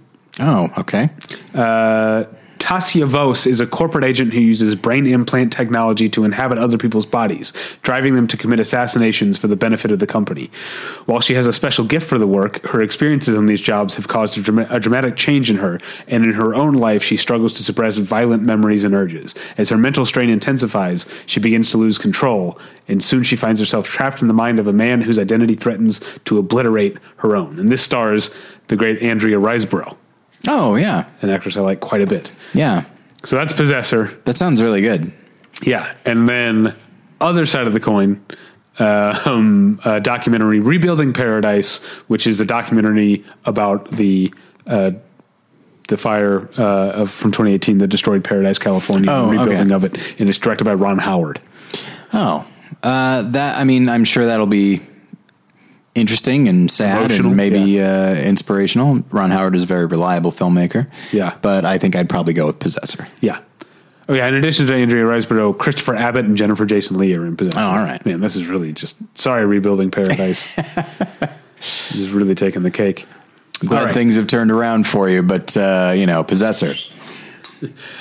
[0.41, 1.11] Oh, okay.
[1.55, 2.25] Uh,
[2.63, 7.05] Tasya Vos is a corporate agent who uses brain implant technology to inhabit other people's
[7.05, 7.53] bodies,
[7.83, 10.49] driving them to commit assassinations for the benefit of the company.
[11.07, 14.07] While she has a special gift for the work, her experiences on these jobs have
[14.07, 17.53] caused a, drama- a dramatic change in her, and in her own life, she struggles
[17.55, 19.35] to suppress violent memories and urges.
[19.59, 23.89] As her mental strain intensifies, she begins to lose control, and soon she finds herself
[23.89, 27.59] trapped in the mind of a man whose identity threatens to obliterate her own.
[27.59, 28.33] And this stars
[28.69, 29.97] the great Andrea Riseborough
[30.49, 31.07] Oh, yeah.
[31.23, 32.33] an actress I like quite a bit.
[32.55, 32.85] Yeah.
[33.25, 34.07] So that's Possessor.
[34.25, 35.13] That sounds really good.
[35.63, 36.75] Yeah, and then
[37.21, 38.25] other side of the coin,
[38.81, 44.35] uh, um, a documentary "Rebuilding Paradise," which is a documentary about the
[44.67, 44.91] uh,
[45.89, 49.75] the fire uh, of, from 2018 that destroyed Paradise, California, Oh, and rebuilding okay.
[49.75, 51.41] of it, and it's directed by Ron Howard.
[52.13, 52.45] Oh,
[52.83, 54.81] uh, that I mean, I'm sure that'll be
[55.95, 59.01] interesting and sad Emotional, and maybe uh, inspirational.
[59.11, 60.89] Ron Howard is a very reliable filmmaker.
[61.13, 61.37] Yeah.
[61.43, 63.09] but I think I'd probably go with Possessor.
[63.21, 63.41] Yeah.
[64.09, 64.27] Oh yeah.
[64.27, 67.59] In addition to Andrea Riseborough, Christopher Abbott and Jennifer Jason Leigh are in Possessor.
[67.59, 68.05] Oh, all right.
[68.05, 68.21] man.
[68.21, 70.53] This is really just sorry, rebuilding paradise.
[70.57, 73.07] this is really taking the cake.
[73.61, 73.95] Glad All right.
[73.95, 76.75] things have turned around for you, but uh, you know, Possessor.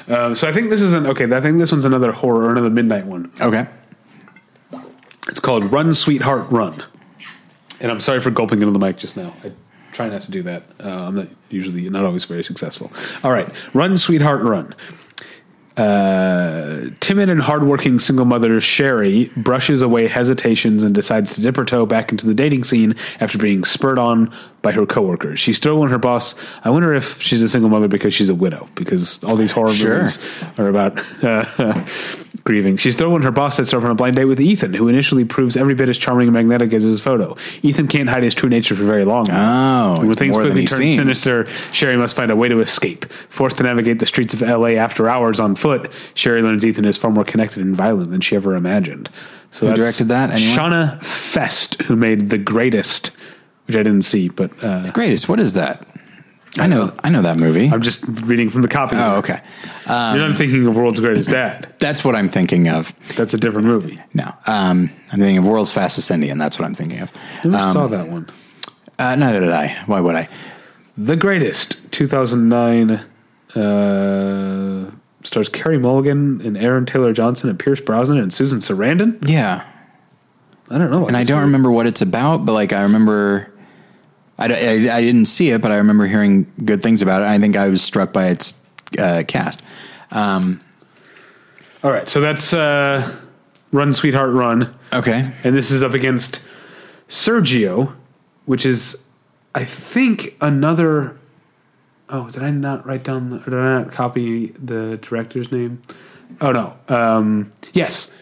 [0.08, 1.26] Uh, so I think this is an okay.
[1.32, 3.32] I think this one's another horror, another midnight one.
[3.40, 3.68] Okay.
[5.28, 6.84] It's called Run, Sweetheart, Run.
[7.82, 9.34] And I'm sorry for gulping into the mic just now.
[9.44, 9.52] I
[9.92, 10.64] try not to do that.
[10.80, 12.92] Uh, I'm not usually not always very successful.
[13.24, 14.74] All right, Run, Sweetheart, Run.
[15.78, 21.64] Uh, timid and hardworking single mother Sherry brushes away hesitations and decides to dip her
[21.64, 25.40] toe back into the dating scene after being spurred on by her coworkers.
[25.40, 26.36] She's thrilled when her boss.
[26.66, 29.72] I wonder if she's a single mother because she's a widow, because all these horror
[29.74, 30.00] Sure.
[30.00, 30.20] movies
[30.60, 31.86] are about uh,
[32.44, 32.78] grieving.
[32.78, 35.26] She's throwing her boss sets her up on a blind date with Ethan, who initially
[35.26, 37.36] proves every bit as charming and magnetic as his photo.
[37.62, 39.26] Ethan can't hide his true nature for very long.
[39.30, 40.98] Oh, when things quickly turn seems.
[40.98, 43.06] sinister, Sherry must find a way to escape.
[43.30, 44.78] Forced to navigate the streets of L.A.
[44.78, 48.36] after hours on foot, Sherry learns Ethan is far more connected and violent than she
[48.36, 49.10] ever imagined.
[49.52, 50.58] So Who directed that, anyone?
[50.58, 53.12] Shana Feste, who made The Greatest,
[53.68, 55.28] which I didn't see, but uh, The Greatest.
[55.28, 55.86] What is that?
[56.58, 56.94] I know.
[57.04, 57.70] I know that movie.
[57.70, 58.96] I'm just reading from the copy.
[58.98, 59.40] oh, okay.
[59.88, 61.74] You're not thinking of World's Greatest Dad.
[61.80, 62.94] That's what I'm thinking of.
[63.16, 64.00] That's a different movie.
[64.14, 66.38] No, um, I'm thinking of World's Fastest Indian.
[66.38, 67.12] That's what I'm thinking of.
[67.46, 68.28] Never Um, saw that one.
[69.00, 69.82] Uh, neither did I.
[69.86, 70.28] Why would I?
[70.98, 72.92] The Greatest, 2009,
[73.56, 74.92] uh,
[75.24, 79.28] stars Carey Mulligan and Aaron Taylor Johnson and Pierce Brosnan and Susan Sarandon.
[79.28, 79.66] Yeah,
[80.70, 81.08] I don't know.
[81.08, 83.51] and I don't remember what it's about, but like I remember.
[84.42, 84.54] I,
[84.90, 87.26] I- I didn't see it, but I remember hearing good things about it.
[87.26, 88.60] I think I was struck by its
[88.98, 89.62] uh, cast.
[90.12, 90.60] Um,
[91.84, 93.16] All right, so that's uh,
[93.72, 94.74] Run, Sweetheart, Run.
[94.94, 96.42] okay, And this is up against
[97.10, 97.94] Sergio,
[98.46, 99.04] which is,
[99.56, 101.18] I think, another.
[102.10, 105.82] Oh, did I not write down, the, or did I not copy the director's name?
[106.42, 106.74] Oh, no.
[106.90, 108.14] Um, yes.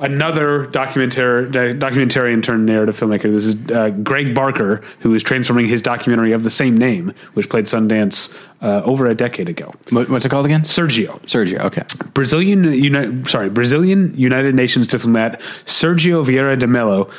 [0.00, 3.30] Another documentary, documentarian turned narrative filmmaker.
[3.30, 7.50] This is uh, Greg Barker, who is transforming his documentary of the same name, which
[7.50, 9.74] played Sundance uh, over a decade ago.
[9.90, 10.62] what's it called again?
[10.62, 11.20] Sergio.
[11.22, 11.60] Sergio.
[11.66, 11.82] Okay,
[12.14, 17.10] Brazilian Uni- sorry, Brazilian United Nations diplomat Sergio Vieira de Mello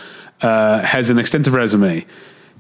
[0.42, 2.04] uh, has an extensive resume.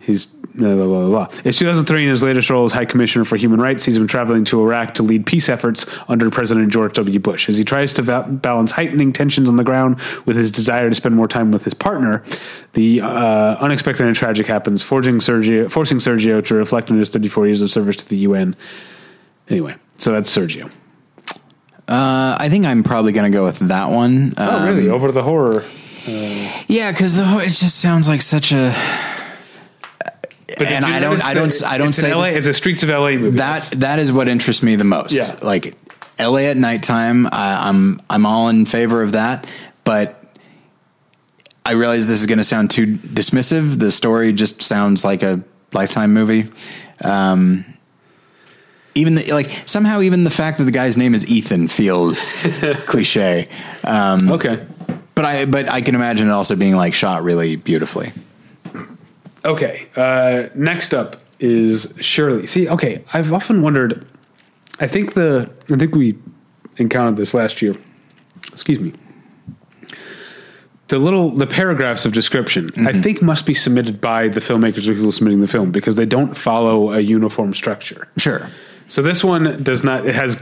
[0.03, 1.27] He's blah, blah, blah, blah.
[1.45, 3.85] It's 2003 in his latest role as High Commissioner for Human Rights.
[3.85, 7.19] He's been traveling to Iraq to lead peace efforts under President George W.
[7.19, 7.47] Bush.
[7.49, 10.95] As he tries to va- balance heightening tensions on the ground with his desire to
[10.95, 12.23] spend more time with his partner,
[12.73, 17.45] the uh, unexpected and tragic happens, forging Sergio, forcing Sergio to reflect on his 34
[17.45, 18.55] years of service to the UN.
[19.49, 20.71] Anyway, so that's Sergio.
[21.87, 24.33] uh, I think I'm probably going to go with that one.
[24.35, 24.89] Uh, Oh, really?
[24.89, 25.63] Over the horror.
[26.67, 28.71] yeah, because the it just sounds like such a
[30.57, 32.83] But And I don't- I don't- I don't it's say LA, this- It's a Streets
[32.83, 33.37] of LA movie.
[33.37, 35.13] that that is what interests me the most.
[35.13, 35.35] Yeah.
[35.41, 35.75] Like
[36.19, 39.51] LA at nighttime, I, I'm I'm all in favor of that,
[39.83, 40.17] but
[41.65, 43.77] I realize this is going to sound too dismissive.
[43.79, 45.41] The story just sounds like a
[45.73, 46.49] lifetime movie.
[47.03, 47.65] Um,
[48.95, 52.33] even the, like somehow even the fact that the guy's name is Ethan feels
[52.87, 53.47] cliche.
[53.83, 54.65] Um, okay.
[55.15, 58.11] but I but I can imagine it also being like shot really beautifully.
[59.45, 59.87] Okay.
[59.95, 62.47] Uh, next up is Shirley.
[62.47, 64.07] See, okay, I've often wondered.
[64.79, 66.17] I think the I think we
[66.77, 67.75] encountered this last year.
[68.51, 68.93] Excuse me.
[70.87, 74.93] The little the paragraphs of description I think must be submitted by the filmmakers or
[74.93, 78.09] people submitting the film because they don't follow a uniform structure.
[78.17, 78.49] Sure.
[78.89, 80.05] So this one does not.
[80.05, 80.41] It has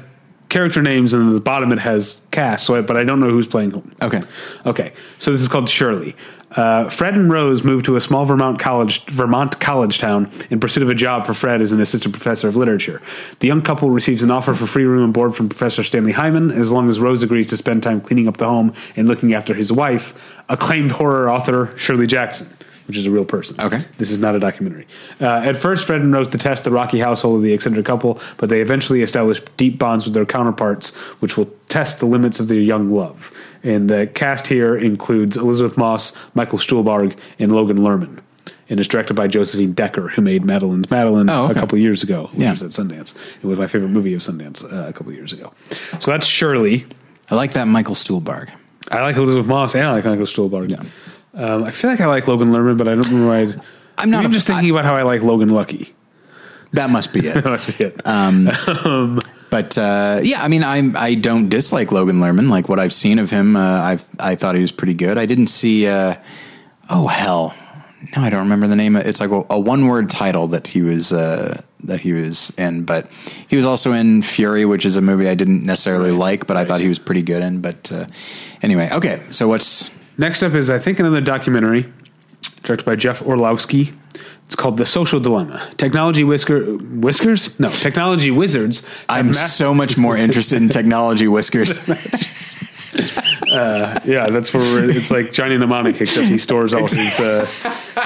[0.50, 2.66] character names, and at the bottom it has cast.
[2.66, 3.96] So, I, but I don't know who's playing whom.
[4.02, 4.22] Okay.
[4.66, 4.94] Okay.
[5.20, 6.16] So this is called Shirley.
[6.52, 10.82] Uh, Fred and Rose moved to a small Vermont college, Vermont college town, in pursuit
[10.82, 13.02] of a job for Fred as an assistant professor of literature.
[13.40, 16.52] The young couple receives an offer for free room and board from Professor Stanley Hyman,
[16.52, 19.54] as long as Rose agrees to spend time cleaning up the home and looking after
[19.54, 22.48] his wife, acclaimed horror author Shirley Jackson,
[22.90, 23.56] which is a real person.
[23.62, 23.86] Okay.
[24.00, 24.86] This is not a documentary.
[25.22, 28.50] Uh, at first, Fred and Rose detest the rocky household of the eccentric couple, but
[28.50, 32.60] they eventually establish deep bonds with their counterparts, which will test the limits of their
[32.60, 33.32] young love.
[33.64, 38.20] And the cast here includes Elisabeth Moss, Michael Stuhlbarg, and Logan Lerman.
[38.72, 41.52] and it's directed by Josephine Decker, who made Madeline's Madeline Oh, okay.
[41.54, 42.52] a couple of years ago, which Yeah.
[42.52, 43.16] was at Sundance.
[43.42, 45.52] It was my favorite movie of Sundance uh, a couple of years ago.
[46.00, 46.86] So that's Shirley.
[47.32, 48.50] I like that Michael Stuhlbarg.
[48.92, 50.70] I like Elisabeth Moss and I like Michael Stuhlbarg.
[50.72, 50.84] Yeah.
[51.34, 53.42] Um, I feel like I like Logan Lerman, but I don't remember why.
[53.42, 53.62] I'd,
[53.98, 55.94] I'm not I'm just thinking about how I like Logan Lucky.
[56.74, 57.34] That must be it.
[57.44, 59.26] That must be it.
[59.50, 62.50] But uh, yeah, I mean, I I don't dislike Logan Lerman.
[62.50, 65.18] Like what I've seen of him, uh, I've I thought he was pretty good.
[65.18, 65.88] I didn't see.
[65.88, 66.16] Uh,
[66.90, 67.56] oh hell,
[68.16, 68.96] no, I don't remember the name.
[68.96, 72.84] It's like a, a one word title that he was uh, that he was in.
[72.84, 73.10] But
[73.48, 76.64] he was also in Fury, which is a movie I didn't necessarily like, but I
[76.66, 77.62] thought he was pretty good in.
[77.62, 78.06] But uh,
[78.62, 79.22] anyway, okay.
[79.32, 79.90] So what's
[80.20, 81.92] Next up is, I think, another documentary
[82.64, 83.94] directed by Jeff Orlowski.
[84.46, 85.72] It's called The Social Dilemma.
[85.78, 87.58] Technology whisker, whiskers?
[87.58, 88.86] No, technology wizards.
[89.08, 91.80] I'm so much more interested in technology whiskers.
[92.94, 97.48] yeah, that's where we're, it's like Johnny Mnemonic, except he stores all his uh,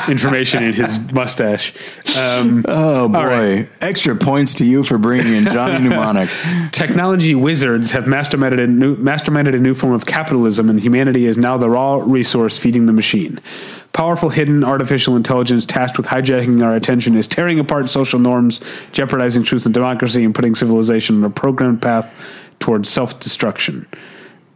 [0.08, 1.74] information in his mustache.
[2.18, 3.70] Um, Oh boy, right.
[3.82, 6.30] extra points to you for bringing in Johnny Mnemonic.
[6.72, 11.38] technology wizards have masterminded a, new, masterminded a new form of capitalism, and humanity is
[11.38, 13.40] now the raw resource feeding the machine.
[13.94, 18.60] Powerful hidden artificial intelligence tasked with hijacking our attention is tearing apart social norms,
[18.92, 22.12] jeopardizing truth and democracy, and putting civilization on a programmed path
[22.60, 23.86] towards self destruction.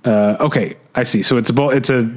[0.08, 1.22] Uh, okay, I see.
[1.22, 2.10] So it's a it's a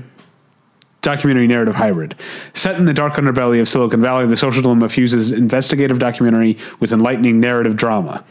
[1.02, 2.14] documentary narrative hybrid.
[2.54, 6.92] Set in the dark underbelly of Silicon Valley, The Social Dilemma fuses investigative documentary with
[6.92, 8.24] enlightening narrative drama.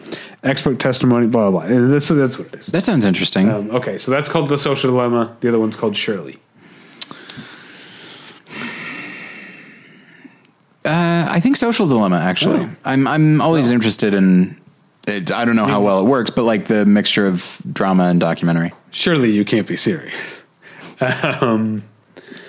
[0.43, 1.76] Expert testimony, blah, blah, blah.
[1.76, 2.68] And that's, that's what it is.
[2.68, 3.49] That sounds interesting.
[3.49, 5.36] Um, okay, so that's called The Social Dilemma.
[5.41, 6.39] The other one's called Shirley.
[10.86, 12.18] Uh, I think Social Dilemma.
[12.18, 14.60] Actually, I'm I'm always interested in.
[15.07, 18.20] It, I don't know how well it works, but like the mixture of drama and
[18.20, 18.72] documentary.
[18.91, 20.43] Surely you can't be serious.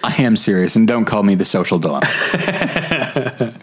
[0.03, 2.07] I am serious, and don't call me the Social Dilemma.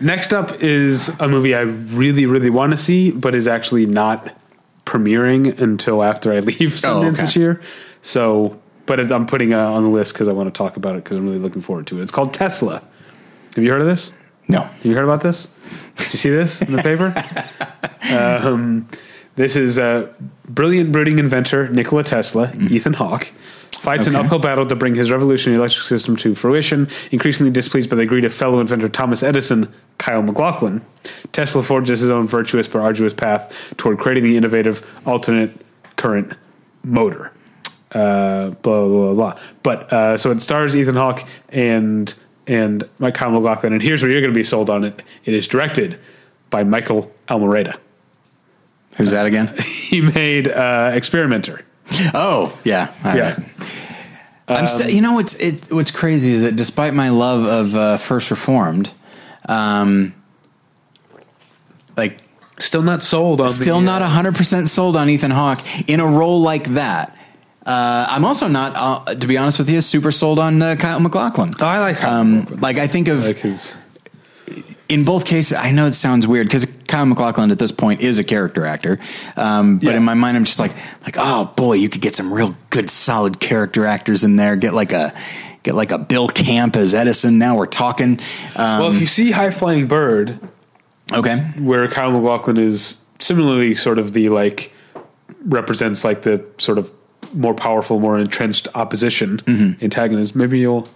[0.00, 4.34] Next up is a movie I really, really want to see, but is actually not
[4.84, 7.20] premiering until after I leave Sundance Oh, okay.
[7.22, 7.60] this year.
[8.02, 10.96] So, but it, I'm putting it on the list because I want to talk about
[10.96, 12.02] it because I'm really looking forward to it.
[12.02, 12.82] It's called Tesla.
[13.54, 14.12] Have you heard of this?
[14.48, 15.46] No, Have you heard about this?
[15.96, 17.12] Did you see this in the paper?
[18.18, 18.88] um,
[19.38, 20.14] this is a
[20.48, 23.32] brilliant brooding inventor, Nikola Tesla, Ethan Hawke,
[23.72, 26.88] fights an uphill battle to bring his revolutionary electric system to fruition.
[27.10, 30.84] Increasingly displeased by the greed of fellow inventor Thomas Edison, Kyle MacLachlan,
[31.32, 35.52] Tesla forges his own virtuous but arduous path toward creating the innovative alternate
[35.96, 36.34] current
[36.84, 37.32] motor
[37.92, 39.14] uh, blah blah blah.
[39.14, 39.40] blah.
[39.62, 42.12] But uh, so it stars Ethan Hawke and
[42.46, 43.72] and Mike Kyle MacLachlan.
[43.72, 45.02] And here's where you're going to be sold on it.
[45.24, 45.98] It is directed
[46.50, 47.78] by Michael Almereyda.
[48.98, 49.48] Who's that again?
[49.88, 51.62] He made uh, Experimenter.
[52.12, 53.34] Oh, yeah, All Yeah.
[53.34, 53.44] right.
[54.48, 54.88] I'm still.
[54.90, 55.70] You know what's it?
[55.72, 58.92] What's crazy is that despite my love of uh, First Reformed,
[59.48, 60.14] um,
[61.96, 62.18] like
[62.58, 63.48] Still not sold on.
[63.48, 67.14] still the, not hundred percent sold on Ethan Hawke in a role like that.
[67.64, 70.98] Uh, I'm also not, uh, to be honest with you, super sold on uh, Kyle
[71.00, 71.52] MacLachlan.
[71.60, 73.76] Oh, I like Kyle um, like I think of like his.
[74.88, 75.52] In both cases.
[75.58, 78.98] I know it sounds weird because Kyle MacLachlan at this point is a character actor,
[79.36, 79.96] um, but Yeah.
[79.98, 80.72] in my mind, I'm just like,
[81.04, 84.56] like, oh boy, you could get some real good, solid character actors in there.
[84.56, 85.12] Get like a
[85.62, 87.36] get like a Bill Camp as Edison.
[87.36, 88.18] Now we're talking.
[88.56, 90.38] Um, Well, if you see High Flying Bird,
[91.12, 94.72] okay, where Kyle MacLachlan is similarly sort of the like
[95.44, 96.90] represents like the sort of
[97.34, 99.40] more powerful, more entrenched opposition
[99.80, 100.34] antagonist.
[100.36, 100.88] Maybe you'll,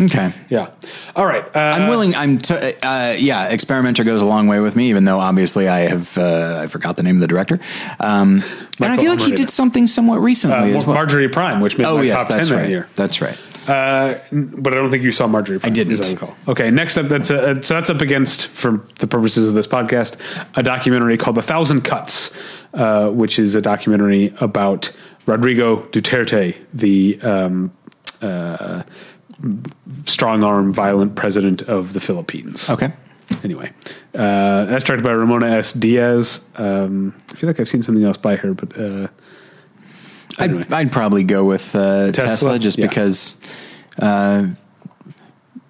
[0.00, 0.32] okay.
[0.48, 0.70] yeah.
[1.14, 1.44] All right.
[1.54, 2.14] Uh, I'm willing.
[2.14, 3.48] I'm t- uh, yeah.
[3.48, 6.96] Experimenter goes a long way with me, even though obviously I have uh, I forgot
[6.96, 7.60] the name of the director.
[8.00, 8.42] Um,
[8.80, 10.96] and I feel like he did something somewhat recently uh, as well.
[10.96, 12.70] Marjorie Prime, which made oh my yes, top that's ten that right.
[12.70, 12.88] year.
[12.94, 13.38] That's right.
[13.68, 15.58] Uh, but I don't think you saw Marjorie.
[15.58, 16.22] Prime, I didn't.
[16.22, 16.34] I.
[16.48, 20.16] Okay, next up, that's uh so that's up against, for the purposes of this podcast,
[20.54, 22.36] a documentary called "The Thousand Cuts,"
[22.74, 24.94] uh, which is a documentary about
[25.26, 27.72] Rodrigo Duterte, the um,
[28.22, 28.82] uh,
[30.04, 32.70] strong arm, violent president of the Philippines.
[32.70, 32.92] Okay.
[33.42, 33.72] Anyway,
[34.14, 35.72] uh, that's directed by Ramona S.
[35.72, 36.46] Diaz.
[36.54, 39.08] Um, I feel like I've seen something else by her, but uh,
[40.38, 40.62] Anyway.
[40.62, 42.24] I'd, I'd probably go with uh, Tesla?
[42.26, 42.58] Tesla?
[42.58, 42.86] just Yeah.
[42.86, 43.40] because
[43.98, 44.48] uh,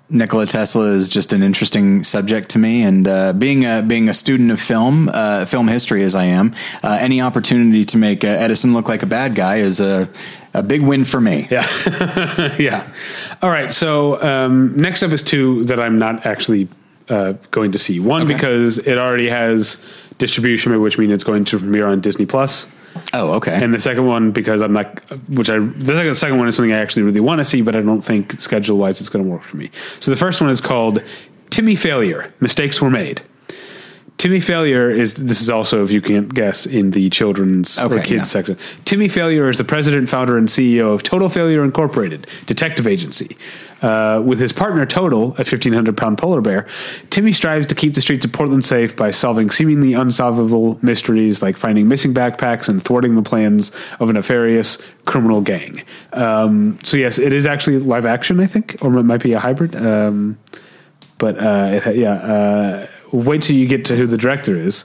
[0.08, 4.14] Nikola Tesla is just an interesting subject to me, and uh, being a being a
[4.14, 6.54] student of film, uh, film history as I am,
[6.84, 10.08] uh, any opportunity to make uh, Edison look like a bad guy is a
[10.54, 11.48] a big win for me.
[11.50, 11.66] Yeah.
[12.58, 12.86] yeah.
[13.42, 13.70] All right.
[13.72, 16.68] So um, next up is two that I'm not actually
[17.08, 18.00] uh, going to see.
[18.00, 18.32] One Okay.
[18.34, 19.84] because it already has
[20.18, 22.68] distribution, which means it's going to premiere on Disney Plus.
[23.12, 23.62] Oh, okay.
[23.62, 26.56] And the second one because I'm not, which I the second, the second one is
[26.56, 29.24] something I actually really want to see, but I don't think schedule wise it's going
[29.24, 29.70] to work for me.
[30.00, 31.02] So the first one is called
[31.50, 32.32] Timmy Failure.
[32.40, 33.22] Mistakes were made.
[34.18, 38.10] Timmy Failure is this is also if you can't guess in the children's or kids
[38.10, 38.22] yeah.
[38.22, 38.58] section.
[38.84, 43.36] Timmy Failure is the president, founder, and CEO of Total Failure Incorporated, detective agency.
[43.82, 46.66] Uh, with his partner Total, a 1,500 pound polar bear,
[47.10, 51.58] Timmy strives to keep the streets of Portland safe by solving seemingly unsolvable mysteries like
[51.58, 55.84] finding missing backpacks and thwarting the plans of a nefarious criminal gang.
[56.14, 59.38] Um, so, yes, it is actually live action, I think, or it might be a
[59.40, 59.76] hybrid.
[59.76, 60.38] Um,
[61.18, 62.86] but uh, it, yeah, uh,
[63.22, 64.84] wait till you get to who the director is.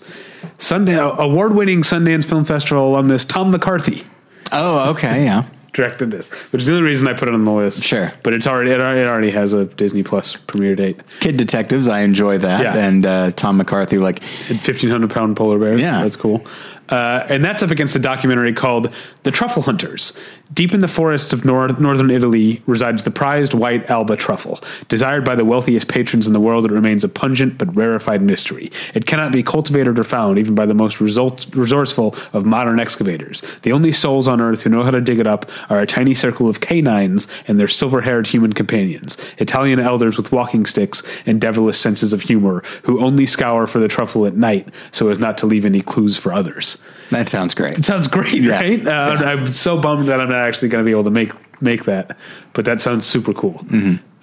[0.58, 4.04] Sundance award-winning Sundance Film Festival alumnus Tom McCarthy
[4.52, 5.44] Oh, okay, yeah.
[5.74, 7.84] directed this, which is the only reason I put it on the list.
[7.84, 8.12] Sure.
[8.24, 11.00] but it's already it already it already has a Disney Plus premiere date.
[11.20, 12.62] Kid Detectives, I enjoy that.
[12.62, 12.78] Yeah.
[12.78, 15.78] And uh, Tom McCarthy, like, Fifteen hundred pound polar bear.
[15.78, 16.02] Yeah.
[16.04, 16.44] that's cool.
[16.92, 20.14] Uh, and that's up against a documentary called "The Truffle Hunters."
[20.54, 24.60] Deep in the forests of nor- northern Italy resides the prized white alba truffle.
[24.90, 28.70] Desired by the wealthiest patrons in the world, it remains a pungent but rarefied mystery.
[28.94, 33.42] It cannot be cultivated or found, even by the most result- resourceful of modern excavators.
[33.62, 36.14] The only souls on Earth who know how to dig it up are a tiny
[36.14, 41.78] circle of canines and their silver-haired human companions, Italian elders with walking sticks and devilish
[41.78, 45.46] senses of humor, who only scour for the truffle at night so as not to
[45.46, 46.78] leave any clues for others.
[47.12, 47.78] That sounds great.
[47.78, 48.86] It sounds great, right?
[48.86, 51.32] Uh, I'm so bummed that I'm not actually going to be able to make
[51.62, 52.18] make that,
[52.54, 53.64] but that sounds super cool.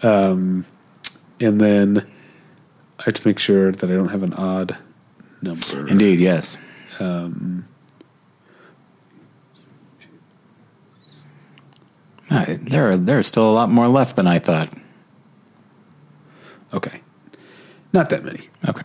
[0.03, 0.67] Um,
[1.41, 2.07] and then
[2.99, 4.77] I have to make sure that I don't have an odd
[5.41, 5.87] number.
[5.87, 6.57] Indeed, yes.
[12.31, 14.73] Uh, there, are, there are still a lot more left than I thought.
[16.73, 17.01] Okay,
[17.93, 18.49] not that many.
[18.69, 18.83] Okay.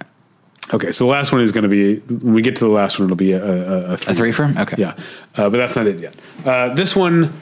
[0.74, 3.00] Okay, so the last one is going to be when we get to the last
[3.00, 4.12] one, it'll be a, a, a three.
[4.12, 4.58] A three from?
[4.58, 4.76] Okay.
[4.80, 4.92] Yeah,
[5.36, 6.16] uh, but that's not it yet.
[6.46, 7.34] Uh, this one,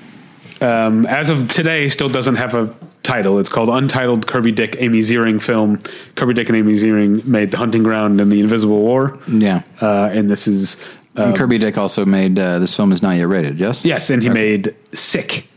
[0.59, 3.39] um, as of today, still doesn't have a title.
[3.39, 5.79] It's called Untitled Kirby Dick Amy Ziering film.
[6.15, 9.17] Kirby Dick and Amy Ziering made The Hunting Ground and The Invisible War.
[9.27, 9.63] Yeah.
[9.81, 10.81] Uh, and this is
[11.15, 13.83] and Kirby Dick also made uh, this film is not yet rated, yes?
[13.83, 15.47] yes, and he made Sick,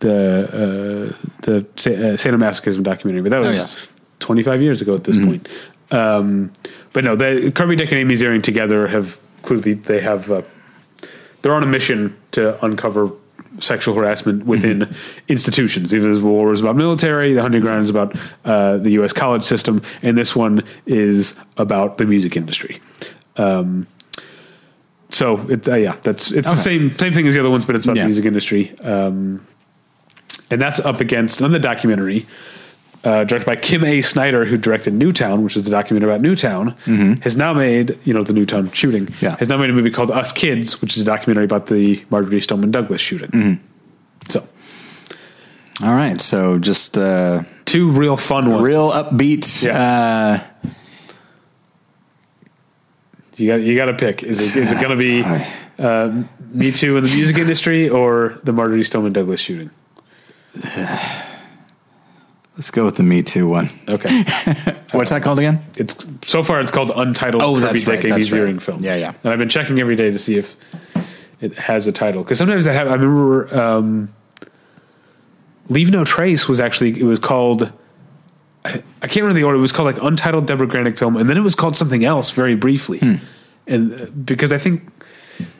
[0.00, 3.22] the uh, the sa- uh, sadomasochism documentary.
[3.22, 3.88] But that was Oh, yes.
[4.20, 5.48] 25 years ago at this point.
[5.92, 6.52] Um,
[6.92, 10.42] but no, the, Kirby Dick and Amy Ziering together have clearly they have uh,
[11.42, 13.10] they're on a mission to uncover
[13.58, 14.94] sexual harassment within
[15.28, 15.90] institutions.
[15.90, 17.32] The Invisible War is about military.
[17.34, 19.12] The Hunting Ground is about uh, the U.S.
[19.12, 22.80] college system, and this one is about the music industry.
[23.36, 23.86] Um,
[25.10, 27.74] so it, uh, yeah, that's it's the same same thing as the other ones, but
[27.76, 28.02] it's about Yeah.
[28.02, 28.78] the music industry.
[28.80, 29.46] Um,
[30.50, 32.26] and that's up against another documentary
[33.02, 34.02] uh, directed by Kim A.
[34.02, 36.68] Snyder, who directed Newtown, which is the documentary about Newtown,
[37.22, 39.06] has now made you know the Newtown shooting.
[39.06, 39.24] Mm-hmm.
[39.24, 39.36] Yeah.
[39.36, 42.40] has now made a movie called Us Kids, which is a documentary about the Marjory
[42.40, 43.30] Stoneman Douglas shooting.
[43.30, 43.62] Mm-hmm.
[44.28, 44.46] So
[45.82, 46.20] All right.
[46.20, 48.62] So just uh, two real fun ones.
[48.62, 49.62] real upbeat.
[49.64, 50.42] Yeah.
[50.64, 50.70] Uh,
[53.36, 54.22] You got you got to pick.
[54.22, 55.22] Is it is it going to be
[55.78, 56.22] uh,
[56.52, 59.70] Me Too in the music industry or the Marjory Stoneman Douglas shooting?
[62.60, 63.70] let's go with the Me Too one.
[63.88, 64.10] Okay,
[64.92, 65.64] What's that called again?
[65.78, 65.96] it's
[66.26, 67.42] so far it's called Untitled.
[67.42, 68.60] Oh, Kirby that's Dick right, that's right.
[68.60, 68.82] Film.
[68.82, 69.14] Yeah, yeah.
[69.24, 70.54] And I've been checking every day to see if
[71.40, 72.86] it has a title because sometimes I have.
[72.86, 74.14] I remember um,
[75.70, 77.72] Leave No Trace was actually it was called.
[78.62, 79.56] I, I can't remember the order.
[79.56, 82.30] It was called like Untitled Deborah Granik film, and then it was called something else
[82.30, 82.98] very briefly.
[82.98, 83.14] Hmm.
[83.66, 84.82] And uh, because I think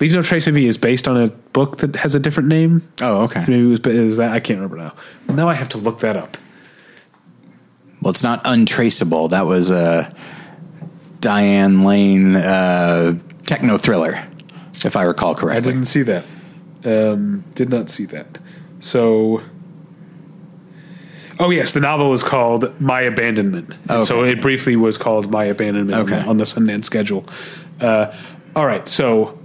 [0.01, 2.87] Leave No Trace maybe is based on a book that has a different name.
[3.01, 3.47] Oh, okay.
[3.49, 4.33] Maybe it was, it was that.
[4.33, 5.35] I can't remember now.
[5.35, 6.37] Now I have to look that up.
[8.03, 9.29] Well, it's not untraceable.
[9.29, 10.15] That was a
[11.21, 14.27] Diane Lane uh, techno thriller,
[14.85, 15.71] if I recall correctly.
[15.71, 16.25] I didn't see that.
[16.85, 18.39] Um, did not see that.
[18.79, 19.43] So,
[21.39, 23.75] oh yes, the novel is called My Abandonment.
[23.91, 24.03] Okay.
[24.07, 26.23] So it briefly was called My Abandonment on, Okay.
[26.23, 27.27] the, on the Sundance schedule.
[27.81, 28.15] Uh,
[28.57, 29.39] all right, so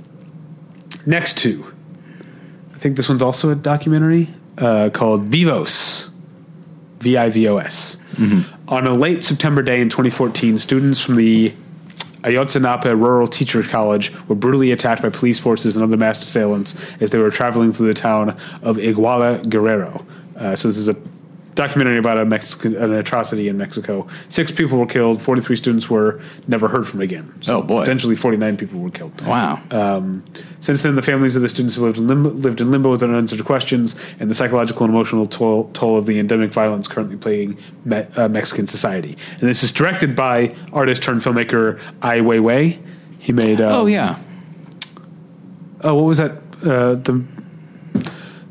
[1.06, 1.74] next two.
[2.74, 6.10] I think this one's also a documentary uh, called Vivos,
[7.00, 7.98] V I V O S.
[8.68, 11.54] On a late September day in 2014, students from the
[12.24, 17.12] Ayotzinapa Rural Teachers College were brutally attacked by police forces and other masked assailants as
[17.12, 18.30] they were traveling through the town
[18.64, 20.04] of Iguala Guerrero.
[20.36, 20.96] Uh, so this is a
[21.56, 24.08] documentary about a Mexican an atrocity in Mexico.
[24.30, 25.22] Six people were killed.
[25.22, 27.34] Forty three students were never heard from again.
[27.42, 27.82] So Oh, boy.
[27.82, 29.20] Potentially forty nine people were killed.
[29.26, 29.62] Wow.
[29.72, 30.24] Um,
[30.60, 33.04] since then, the families of the students have lived in limbo, lived in limbo with
[33.04, 37.58] unanswered questions, and the psychological and emotional toll, toll of the endemic violence currently plaguing
[37.86, 39.18] me, uh, Mexican society.
[39.40, 42.80] And this is directed by artist turned filmmaker Ai Weiwei.
[43.20, 43.62] He made.
[43.62, 44.20] Um, oh, yeah.
[45.82, 46.32] Oh, what was that?
[46.64, 47.24] Uh, the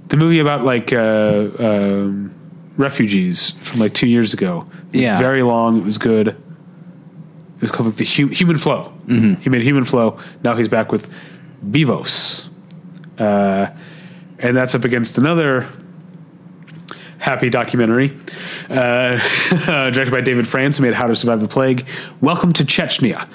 [0.09, 2.34] the movie about like uh, um,
[2.77, 4.67] Refugees from like two years ago.
[4.93, 5.19] Yeah.
[5.19, 5.79] very long.
[5.79, 6.29] It was good.
[6.29, 6.37] It
[7.61, 8.93] was called like the Hu- Human Flow.
[9.07, 9.41] Mm-hmm.
[9.43, 10.19] He made Human Flow.
[10.43, 11.09] Now he's back with
[11.63, 12.49] Vivos.
[13.19, 13.67] uh,
[14.39, 15.69] and that's up against another
[17.19, 18.17] happy documentary
[18.71, 19.19] uh,
[19.91, 21.87] directed by David France, who made How to Survive the Plague.
[22.21, 23.29] Welcome to Chechnya.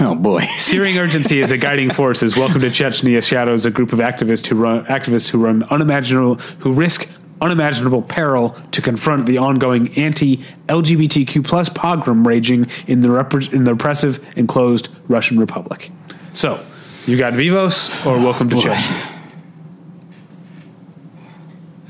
[0.00, 0.40] Oh boy.
[0.58, 2.22] Searing urgency is a guiding force.
[2.22, 6.36] As Welcome to Chechnya shadows a group of activists who run activists who run unimaginable
[6.60, 7.08] who risk
[7.44, 13.72] unimaginable peril to confront the ongoing anti-LGBTQ plus pogrom raging in the repre- in the
[13.74, 15.90] repressive and closed Russian Republic.
[16.32, 16.64] So,
[17.06, 18.56] you got Vivos or Welcome to.
[18.56, 19.10] Chechnya.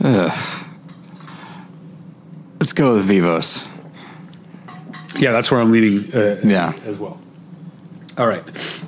[2.60, 3.68] Let's go with Vivos.
[5.18, 6.12] Yeah, that's where I'm leaning.
[6.14, 6.72] Uh, Yeah.
[6.86, 7.20] as well.
[8.16, 8.44] All right,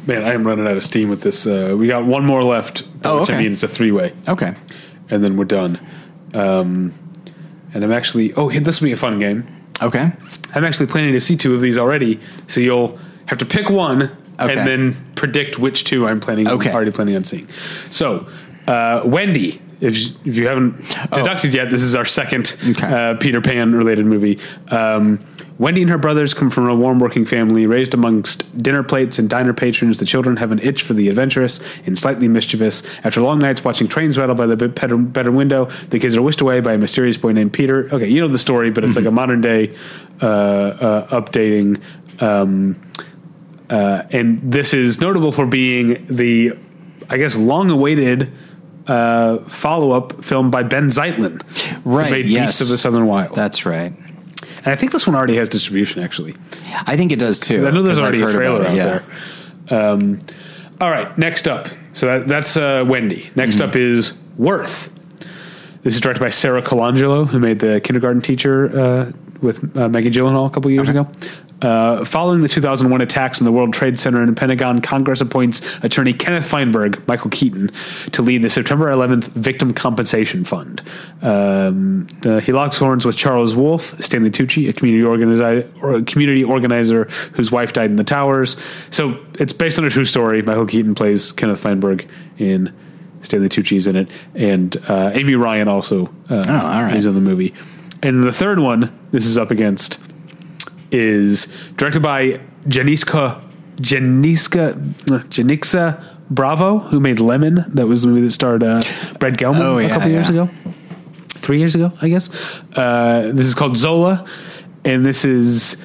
[0.06, 1.46] man, I am running out of steam with this.
[1.46, 2.84] Uh, we got one more left.
[3.04, 4.12] Oh, which I mean, it's a three-way.
[4.28, 4.54] Okay.
[5.10, 5.78] and then we're done.
[6.36, 6.92] Um,
[7.74, 9.46] and I'm actually oh, this will be a fun game.
[9.82, 10.12] Okay.
[10.54, 14.10] I'm actually planning to see two of these already, so you'll have to pick one
[14.38, 14.52] Okay.
[14.56, 16.70] and then predict which two I'm planning Okay.
[16.72, 17.48] already planning on seeing.
[17.90, 18.26] So,
[18.66, 20.76] uh, Wendy, if you, if you haven't
[21.10, 22.70] deducted yet, this is our second Oh.
[22.70, 22.86] Okay.
[22.86, 24.38] uh, Peter Pan related movie.
[24.68, 25.18] Um,
[25.58, 29.28] Wendy and her brothers come from a warm working family raised amongst dinner plates and
[29.30, 29.98] diner patrons.
[29.98, 32.82] The children have an itch for the adventurous and slightly mischievous.
[33.04, 36.60] After long nights watching trains rattle by the better window, the kids are whisked away
[36.60, 37.92] by a mysterious boy named Peter.
[37.94, 39.74] Okay, you know the story, but it's like a modern day
[40.20, 41.80] uh, uh, updating.
[42.20, 42.80] Um,
[43.70, 46.56] uh, and this is notable for being the,
[47.08, 48.30] I guess, long awaited
[48.86, 51.42] uh, follow up film by Benh Zeitlin.
[51.84, 52.46] Right, made yes.
[52.46, 53.34] Beasts of the Southern Wild.
[53.34, 53.92] That's right.
[54.66, 56.34] And I think this one already has distribution, actually.
[56.88, 57.68] I think it does too.
[57.68, 59.04] I know there's I've already a trailer out it,
[59.70, 59.80] there.
[59.80, 60.18] Um,
[60.80, 61.68] all right, next up.
[61.92, 63.30] So that, that's uh, Wendy.
[63.36, 63.68] Next Mm-hmm.
[63.68, 64.92] up is Worth.
[65.84, 70.10] This is directed by Sara Colangelo, who made the kindergarten teacher uh, with uh, Maggie
[70.10, 71.08] Gyllenhaal a couple years ago.
[71.62, 76.12] Uh, following the 2001 attacks on the World Trade Center and Pentagon, Congress appoints attorney
[76.12, 77.70] Kenneth Feinberg, Michael Keaton,
[78.12, 80.82] to lead the September 11th Victim Compensation Fund.
[81.22, 86.02] Um, the, he locks horns with Charles Wolf, Stanley Tucci, a community organizer, or a
[86.02, 88.56] community organizer whose wife died in the towers.
[88.90, 90.42] So it's based on a true story.
[90.42, 92.70] Michael Keaton plays Kenneth Feinberg in
[93.22, 96.94] Stanley Tucci's in it, and uh, Amy Ryan also uh, Oh, right.
[96.96, 97.54] is in the movie.
[98.02, 99.98] And the third one, this is up against,
[100.90, 103.42] is directed by Janiska
[103.76, 104.74] Janiska
[105.04, 107.64] Janicza Bravo, who made Lemon.
[107.68, 108.82] That was the movie that starred uh,
[109.18, 110.48] Brett Gelman Oh, a yeah, couple years ago,
[111.28, 112.30] three years ago, I guess.
[112.74, 114.26] Uh, this is called Zola,
[114.84, 115.82] and this is.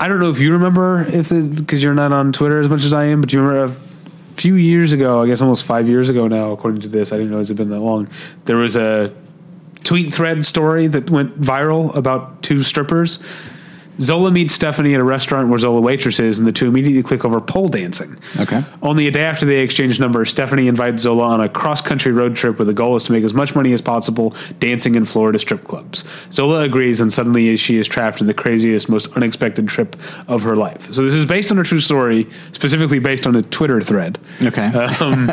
[0.00, 2.92] I don't know if you remember if because you're not on Twitter as much as
[2.92, 5.22] I am, but you remember a few years ago?
[5.22, 7.12] I guess almost five years ago now, according to this.
[7.12, 8.08] I didn't realize it'd been that long.
[8.46, 9.12] There was a
[9.84, 13.18] tweet thread story that went viral about two strippers.
[14.02, 17.40] Zola meets Stephanie at a restaurant where Zola waitresses, and the two immediately click over
[17.40, 18.16] pole dancing.
[18.38, 18.64] Okay.
[18.82, 22.34] Only a day after they exchange numbers, Stephanie invites Zola on a cross country road
[22.34, 25.38] trip where the goal is to make as much money as possible dancing in Florida
[25.38, 26.04] strip clubs.
[26.32, 29.96] Zola agrees, and suddenly she is trapped in the craziest, most unexpected trip
[30.28, 30.92] of her life.
[30.92, 34.66] So, this is based on a true story, specifically based on a Twitter thread Okay.
[35.00, 35.30] um,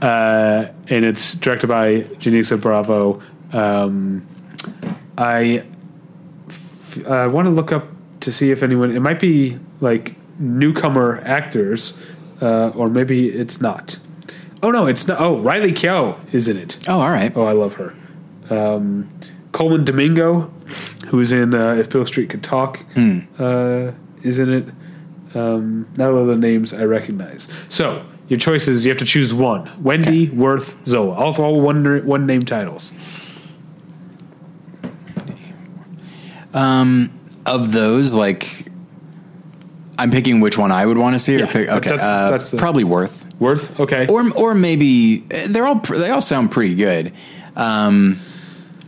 [0.00, 3.22] uh, and it's directed by Janicza Bravo.
[3.52, 4.26] Um,
[5.16, 5.64] I
[6.96, 7.86] f- uh, want to look up
[8.20, 8.94] to see if anyone.
[8.94, 11.96] It might be like newcomer actors,
[12.40, 13.98] uh, or maybe it's not.
[14.62, 15.20] Oh no, it's not.
[15.20, 16.78] Oh, Riley Keough is in it.
[16.88, 17.32] oh, all right.
[17.36, 17.94] Oh, I love her.
[18.50, 19.10] Um,
[19.52, 20.52] Colman Domingo,
[21.08, 22.84] who is in uh, If Beale Street Could Talk,
[23.38, 24.66] uh, is in it.
[25.34, 27.48] Um, not all the names I recognize.
[27.70, 31.14] So your choices, you have to choose one: Wendy, Worth, Zola.
[31.14, 32.92] All all one one name titles.
[36.54, 38.66] Of those, like,
[39.98, 41.40] I'm picking which one I would want to see.
[41.42, 43.26] Or pick, okay, that's- uh, that's the- probably worth.
[43.40, 44.06] Worth, okay.
[44.06, 47.10] or or maybe they're all they all sound pretty good.
[47.56, 48.20] Um,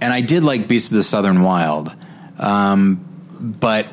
[0.01, 1.93] and I did like Beasts of the Southern Wild,
[2.39, 3.01] um,
[3.41, 3.89] but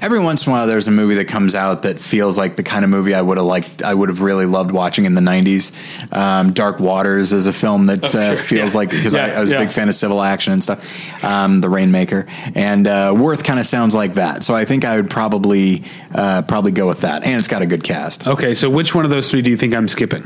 [0.00, 2.62] every once in a while there's a movie that comes out that feels like the
[2.62, 3.82] kind of movie I would have liked.
[3.82, 5.72] I would have really loved watching in the '90s.
[6.16, 8.36] Um, Dark Waters is a film that Oh, uh, sure.
[8.36, 8.78] feels Yeah.
[8.78, 11.24] like because I, Yeah, I was a big fan of civil action and stuff.
[11.24, 14.42] Um, the Rainmaker and uh, Worth kind of sounds like that.
[14.42, 17.66] So I think I would probably uh, probably go with that, and it's got a
[17.66, 18.26] good cast.
[18.28, 20.22] okay, so which one of those three do you think I'm skipping?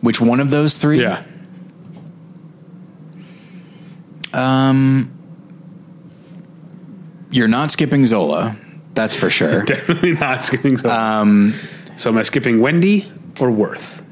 [0.00, 1.00] Which one of those three?
[1.00, 1.22] Yeah.
[4.32, 5.10] Um,
[7.30, 8.56] You're not skipping Zola,
[8.94, 9.62] that's for sure.
[9.66, 10.78] Definitely not skipping.
[10.78, 11.54] So, um,
[11.96, 14.03] so am I skipping Wendy or Worth?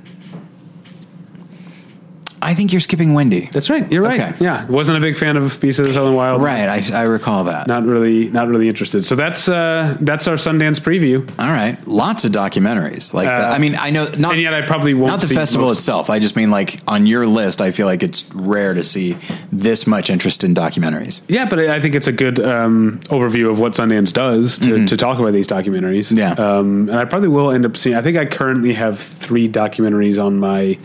[2.43, 3.49] I think you're skipping Wendy.
[3.53, 3.91] That's right.
[3.91, 4.21] You're right.
[4.21, 4.45] Okay.
[4.45, 6.43] Yeah, wasn't a big fan of Beast of the Southern Wild.
[6.43, 7.67] Right, I, I recall that.
[7.67, 9.05] Not really, not really interested.
[9.05, 11.29] So that's uh, that's our Sundance preview.
[11.39, 13.53] All right, lots of documentaries like that.
[13.53, 15.79] I mean, I know not, Uh, and yet I probably won't not the festival most-
[15.79, 16.11] itself.
[16.11, 17.61] I just mean like on your list.
[17.61, 19.17] I feel like it's rare to see
[19.51, 21.23] this much interest in documentaries.
[21.29, 24.87] Yeah, but I I think it's a good um, overview of what Sundance does to,
[24.87, 26.13] to talk about these documentaries.
[26.13, 26.19] Mm-hmm.
[26.19, 26.33] Yeah.
[26.33, 27.97] um, and I probably will end up seeing.
[27.97, 30.79] I think I currently have three documentaries on my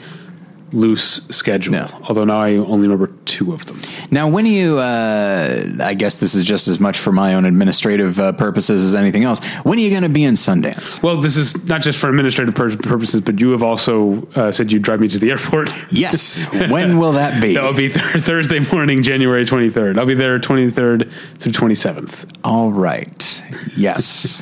[0.72, 1.74] loose schedule.
[1.74, 1.90] Yeah.
[2.04, 3.82] Although now I only remember two of them.
[4.12, 4.78] Now, when you?
[4.80, 8.96] Uh, I guess this is just as much for my own administrative uh, purposes as
[8.96, 9.40] anything else.
[9.64, 11.02] When are you going to be in Sundance?
[11.02, 14.72] Well, this is not just for administrative pur- purposes, but you have also uh, said
[14.72, 15.74] you'd drive me to the airport.
[15.92, 16.44] Yes.
[16.70, 17.54] when will that be?
[17.54, 19.98] That will be th- Thursday morning, January 23rd.
[19.98, 22.38] I'll be there 23rd through 27th.
[22.44, 23.44] All right.
[23.76, 24.42] Yes.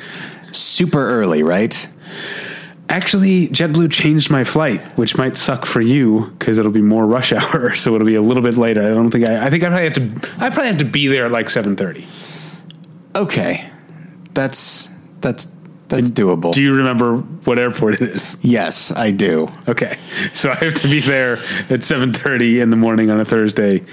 [0.51, 1.87] Super early, right?
[2.87, 7.33] Actually, JetBlue changed my flight, which might suck for you because it'll be more rush
[7.33, 8.83] hour, so it'll be a little bit later.
[8.83, 9.47] I don't think I.
[9.47, 10.29] I think I probably have to.
[10.37, 12.05] I probably have to be there at like 7:30.
[13.15, 13.69] Okay.
[14.33, 14.89] That's
[15.21, 15.47] that's
[15.87, 16.53] that's doable.
[16.53, 18.37] Do you remember what airport it is?
[18.41, 19.47] yes, I do.
[19.67, 19.97] Okay,
[20.33, 21.37] so I have to be there
[21.69, 23.83] at 7:30 in the morning on a Thursday,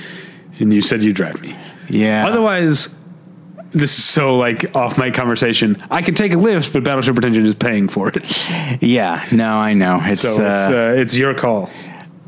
[0.58, 1.56] and you said you drive me.
[1.88, 2.26] Yeah.
[2.26, 2.94] Otherwise,
[3.72, 5.82] this is so like off my conversation.
[5.90, 8.82] I could take a Lyft, but Battleship Pretension is paying for it.
[8.82, 9.24] Yeah.
[9.32, 9.98] No, I know.
[10.02, 11.70] It's, it's uh, uh, it's your call.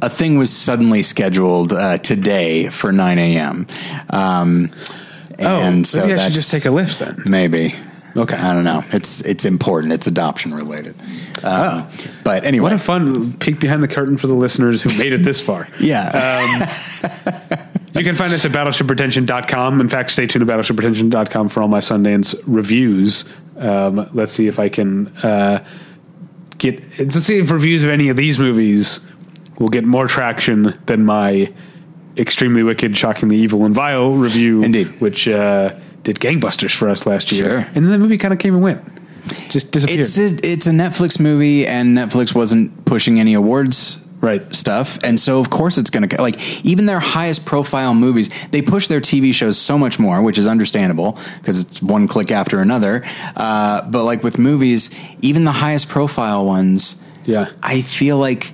[0.03, 3.67] a thing was suddenly scheduled uh, today for 9 a.m.
[4.11, 4.71] Um,
[5.39, 7.23] and oh, so maybe I should just take a Lyft then.
[7.27, 7.75] Maybe.
[8.17, 8.37] Okay.
[8.37, 8.85] I don't know.
[8.93, 9.93] It's it's important.
[9.93, 10.95] It's adoption related.
[11.43, 11.89] Um,
[12.23, 15.25] But anyway, What a fun peek behind the curtain for the listeners who made it
[15.25, 15.67] this far.
[15.81, 16.71] yeah.
[17.95, 19.81] You can find us at battleshippretension.com.
[19.81, 23.25] In fact, stay tuned to battleshippretension.com for all my Sundance reviews.
[23.57, 25.65] Um, let's see if I can uh,
[26.59, 29.01] get, let's see if reviews of any of these movies
[29.61, 31.53] will get more traction than my
[32.17, 34.89] extremely wicked, shockingly evil, and vile review, Indeed.
[35.01, 35.73] which uh,
[36.03, 37.49] did gangbusters for us last year.
[37.49, 37.59] Sure.
[37.75, 38.83] And then the movie kind of came and went.
[39.51, 40.01] Just disappeared.
[40.01, 44.55] it's a it's a Netflix movie, and Netflix wasn't pushing any awards right.
[44.55, 48.31] stuff, and so of course it's going to like even their highest profile movies.
[48.51, 52.31] They push their TV shows so much more, which is understandable because it's one click
[52.31, 53.05] after another.
[53.37, 57.51] Uh, but like with movies, even the highest profile ones, Yeah.
[57.63, 58.53] I feel like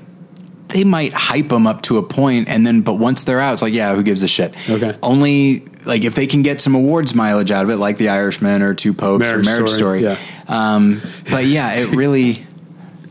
[0.68, 3.62] they might hype them up to a point, and then but once they're out, it's
[3.62, 4.54] like yeah, who gives a shit?
[4.70, 4.96] Okay.
[5.02, 8.62] Only like if they can get some awards mileage out of it, like The Irishman
[8.62, 10.02] or Two Popes Marriage or Marriage Story, Story.
[10.02, 10.16] yeah.
[10.46, 11.00] Um,
[11.30, 12.44] but yeah, it really.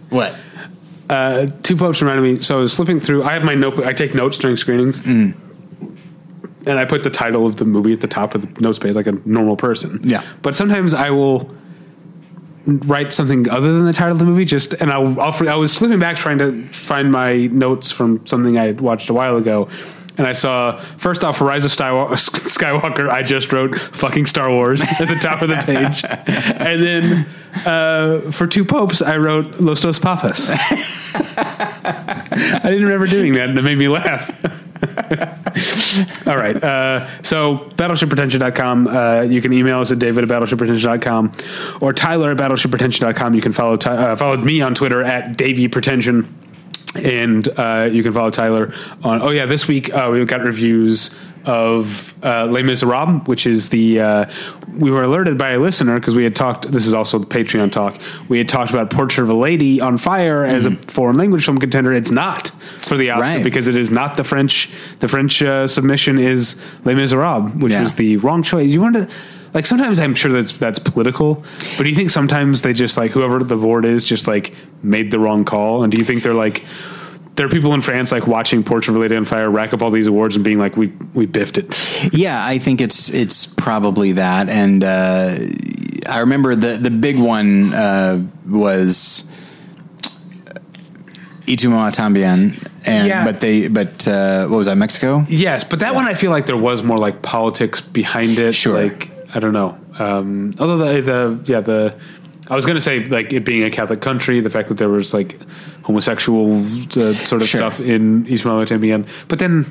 [0.09, 0.35] What?
[1.09, 2.39] Uh, two popes reminded me.
[2.39, 3.23] So I was flipping through.
[3.23, 3.85] I have my notebook.
[3.85, 5.33] I take notes during screenings, Mm.
[6.67, 8.93] and I put the title of the movie at the top of the notes page,
[8.95, 9.99] like a normal person.
[10.03, 10.21] Yeah.
[10.43, 11.51] But sometimes I will
[12.65, 14.45] write something other than the title of the movie.
[14.45, 18.57] Just and I'll, I'll I was flipping back trying to find my notes from something
[18.59, 19.67] I had watched a while ago.
[20.19, 23.09] And I saw first off, Rise of Skywalker.
[23.09, 26.03] I just wrote "fucking Star Wars" at the top of the page,
[26.59, 27.25] and then
[27.65, 30.49] uh, for two popes, I wrote "Los Dos Papas."
[32.51, 34.29] I didn't remember doing that, and it made me laugh.
[36.27, 36.61] All right.
[36.61, 38.87] Uh, so, battleshippretension.com.
[38.87, 41.31] Uh, you can email us at david at battleshippretension.com
[41.81, 43.33] or tyler at battleshippretension.com.
[43.33, 46.27] You can follow, uh, follow me on Twitter at davypretension.
[46.95, 48.73] And uh, you can follow Tyler
[49.03, 49.21] on.
[49.21, 49.45] Oh, yeah.
[49.45, 53.99] This week uh, we've got reviews of uh, Les Miserables, which is the.
[54.01, 54.25] Uh,
[54.77, 56.71] we were alerted by a listener because we had talked.
[56.71, 57.99] This is also the Patreon talk.
[58.27, 61.59] We had talked about Portrait of a Lady on Fire as a foreign language film
[61.59, 61.93] contender.
[61.93, 62.49] It's not
[62.81, 63.43] for the Oscar Right.
[63.43, 64.69] because it is not the French.
[64.99, 67.83] The French uh, submission is Les Miserables, which Yeah.
[67.83, 68.67] was the wrong choice.
[68.69, 69.15] You wanted to.
[69.53, 71.43] Like sometimes I'm sure that's that's political,
[71.77, 75.11] but do you think sometimes they just like whoever the board is just like made
[75.11, 75.83] the wrong call?
[75.83, 76.63] And do you think they're like
[77.35, 79.81] there are people in France like watching Portrait of a Lady on Fire rack up
[79.81, 82.13] all these awards and being like we we biffed it.
[82.13, 85.35] Yeah, I think it's it's probably that, and uh,
[86.07, 89.23] I remember the the big one uh, was
[91.47, 92.53] Y Tu Mamá También,
[92.85, 93.23] and Yeah.
[93.23, 95.25] but they but uh, what was that Mexico?
[95.29, 98.53] Yes, but that one I feel like there was more like politics behind it.
[98.53, 98.73] Sure.
[98.83, 99.77] Like I don't know.
[99.99, 101.95] Um, although the, the yeah the
[102.49, 105.13] I was gonna say like it being a Catholic country, the fact that there was
[105.13, 105.37] like
[105.83, 107.59] homosexual uh, sort of Sure.
[107.59, 109.65] stuff in Ismael Tambien, but then.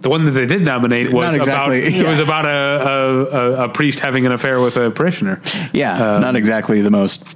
[0.00, 3.68] The one that they did nominate was exactly, about it was about a, a, a,
[3.68, 5.40] priest having an affair with a parishioner.
[5.72, 7.26] Yeah, Um, not exactly the most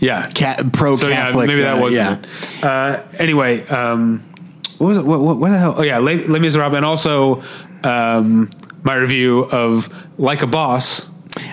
[0.00, 1.46] Yeah, ca- pro so yeah, Catholic.
[1.46, 2.58] maybe that uh, wasn't yeah.
[2.58, 2.64] it.
[2.64, 4.24] Uh, anyway, um,
[4.78, 5.04] what was it?
[5.06, 5.74] What, what, what the hell?
[5.78, 7.42] Oh yeah, Les, Les Miserables, and also
[7.84, 8.50] um,
[8.82, 9.88] my review of
[10.18, 11.08] Like a Boss,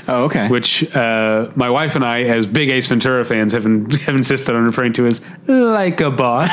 [0.08, 0.48] Oh, okay.
[0.48, 4.56] which uh, my wife and I, as big Ace Ventura fans, have, in, have insisted
[4.56, 6.50] on referring to as Like a Boss.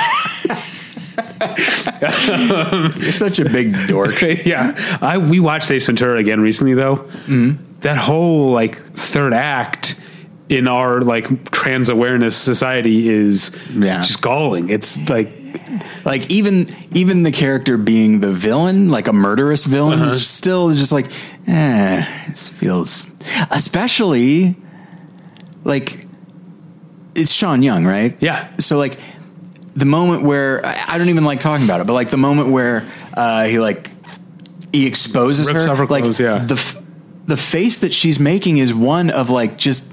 [2.01, 4.21] You're such a big dork.
[4.45, 6.97] yeah, I we watched Ace Ventura again recently though.
[6.97, 7.81] Mm-hmm.
[7.81, 10.01] That whole like third act
[10.49, 14.03] in our like trans awareness society is Yeah.
[14.03, 14.69] just galling.
[14.71, 15.33] It's like
[16.05, 20.10] Like even even the character being the villain, like a murderous villain, Uh-huh.
[20.10, 21.06] is still just like,
[21.47, 23.10] eh, this feels.
[23.51, 24.56] Especially,
[25.64, 26.06] like,
[27.14, 28.16] it's Sean Young, right?
[28.20, 28.48] Yeah.
[28.59, 28.98] So like,
[29.76, 32.86] the moment where I don't even like talking about it, but like the moment where
[33.16, 33.90] uh, he like
[34.72, 36.39] he exposes Rips her, her like yeah.
[36.39, 36.76] the f-
[37.26, 39.93] the face that she's making is one of like just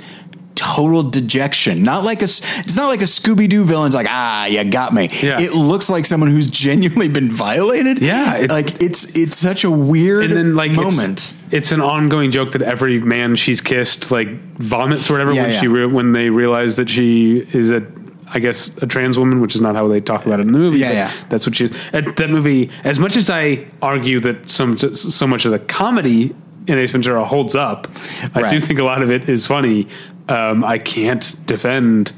[0.61, 1.81] total dejection.
[1.81, 5.09] Not like a it's not like a Scooby Doo villain's like ah you got me.
[5.21, 5.39] Yeah.
[5.41, 7.99] It looks like someone who's genuinely been violated.
[8.01, 11.33] Yeah, it's- like it's it's such a weird and then like moment.
[11.51, 15.51] It's, an ongoing joke that every man she's kissed like vomits or whatever Yeah, when
[15.51, 15.59] yeah.
[15.61, 17.85] she re- when they realize that she is a
[18.33, 20.59] I guess a trans woman, which is not how they talk about it in the
[20.59, 20.77] movie.
[20.79, 21.11] Yeah, yeah.
[21.29, 21.71] That's what she is.
[21.91, 26.33] At that movie, as much as I argue that some so much of the comedy
[26.67, 27.89] in Ace Ventura holds up,
[28.35, 29.87] I do think a lot of it is funny.
[30.31, 32.13] Um, I can't defend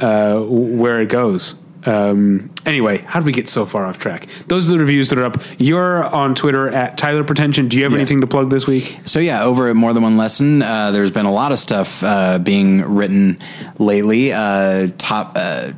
[0.00, 1.60] uh, where it goes.
[1.86, 4.26] Um, anyway, how did we get so far off track?
[4.48, 5.40] Those are the reviews that are up.
[5.56, 7.68] You're on Twitter at Tyler Pretension.
[7.68, 8.00] Do you have Yes.
[8.00, 8.98] anything to plug this week?
[9.04, 12.02] So yeah, over at More Than One Lesson, uh, there's been a lot of stuff
[12.02, 13.38] uh, being written
[13.78, 14.32] lately.
[14.32, 15.72] Uh, top uh,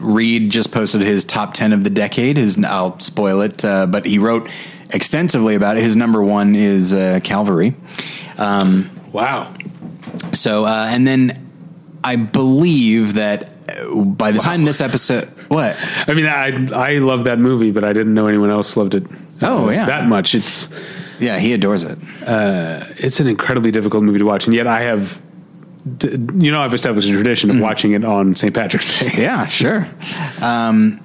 [0.00, 2.36] Reed just posted his top ten of the decade.
[2.36, 4.50] His I'll spoil it, uh, but he wrote
[4.90, 5.82] extensively about it.
[5.84, 7.74] His number one is uh, Calvary.
[8.36, 9.50] Um, Wow.
[10.32, 11.46] So uh, and then
[12.04, 15.76] I believe that uh, by the time this episode, what?
[16.06, 19.06] I mean, I I love that movie, but I didn't know anyone else loved it.
[19.42, 19.86] Oh, uh, yeah.
[19.86, 20.34] that much.
[20.34, 20.68] It's
[21.18, 21.98] Yeah, he adores it.
[22.26, 25.20] it's an incredibly difficult movie to watch, and yet I have,
[26.02, 28.54] you know, I've established a tradition of watching it on St.
[28.54, 29.10] Patrick's Day.
[29.22, 29.86] Yeah, sure.
[30.42, 31.00] Um,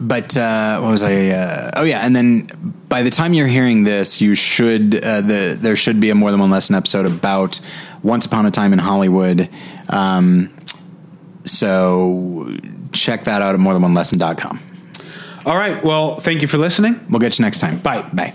[0.00, 1.28] but uh, what was I?
[1.28, 2.46] Uh, oh yeah, and then
[2.88, 6.30] by the time you're hearing this, you should uh, the there should be a more
[6.30, 7.60] than one lesson episode about
[8.02, 9.48] Once Upon a Time in Hollywood.
[9.88, 10.54] Um,
[11.44, 12.56] so
[12.92, 14.60] check that out at more than one lesson.com.
[15.46, 15.82] All right.
[15.82, 17.04] Well, thank you for listening.
[17.08, 17.78] We'll get you next time.
[17.78, 18.02] Bye.
[18.12, 18.34] Bye.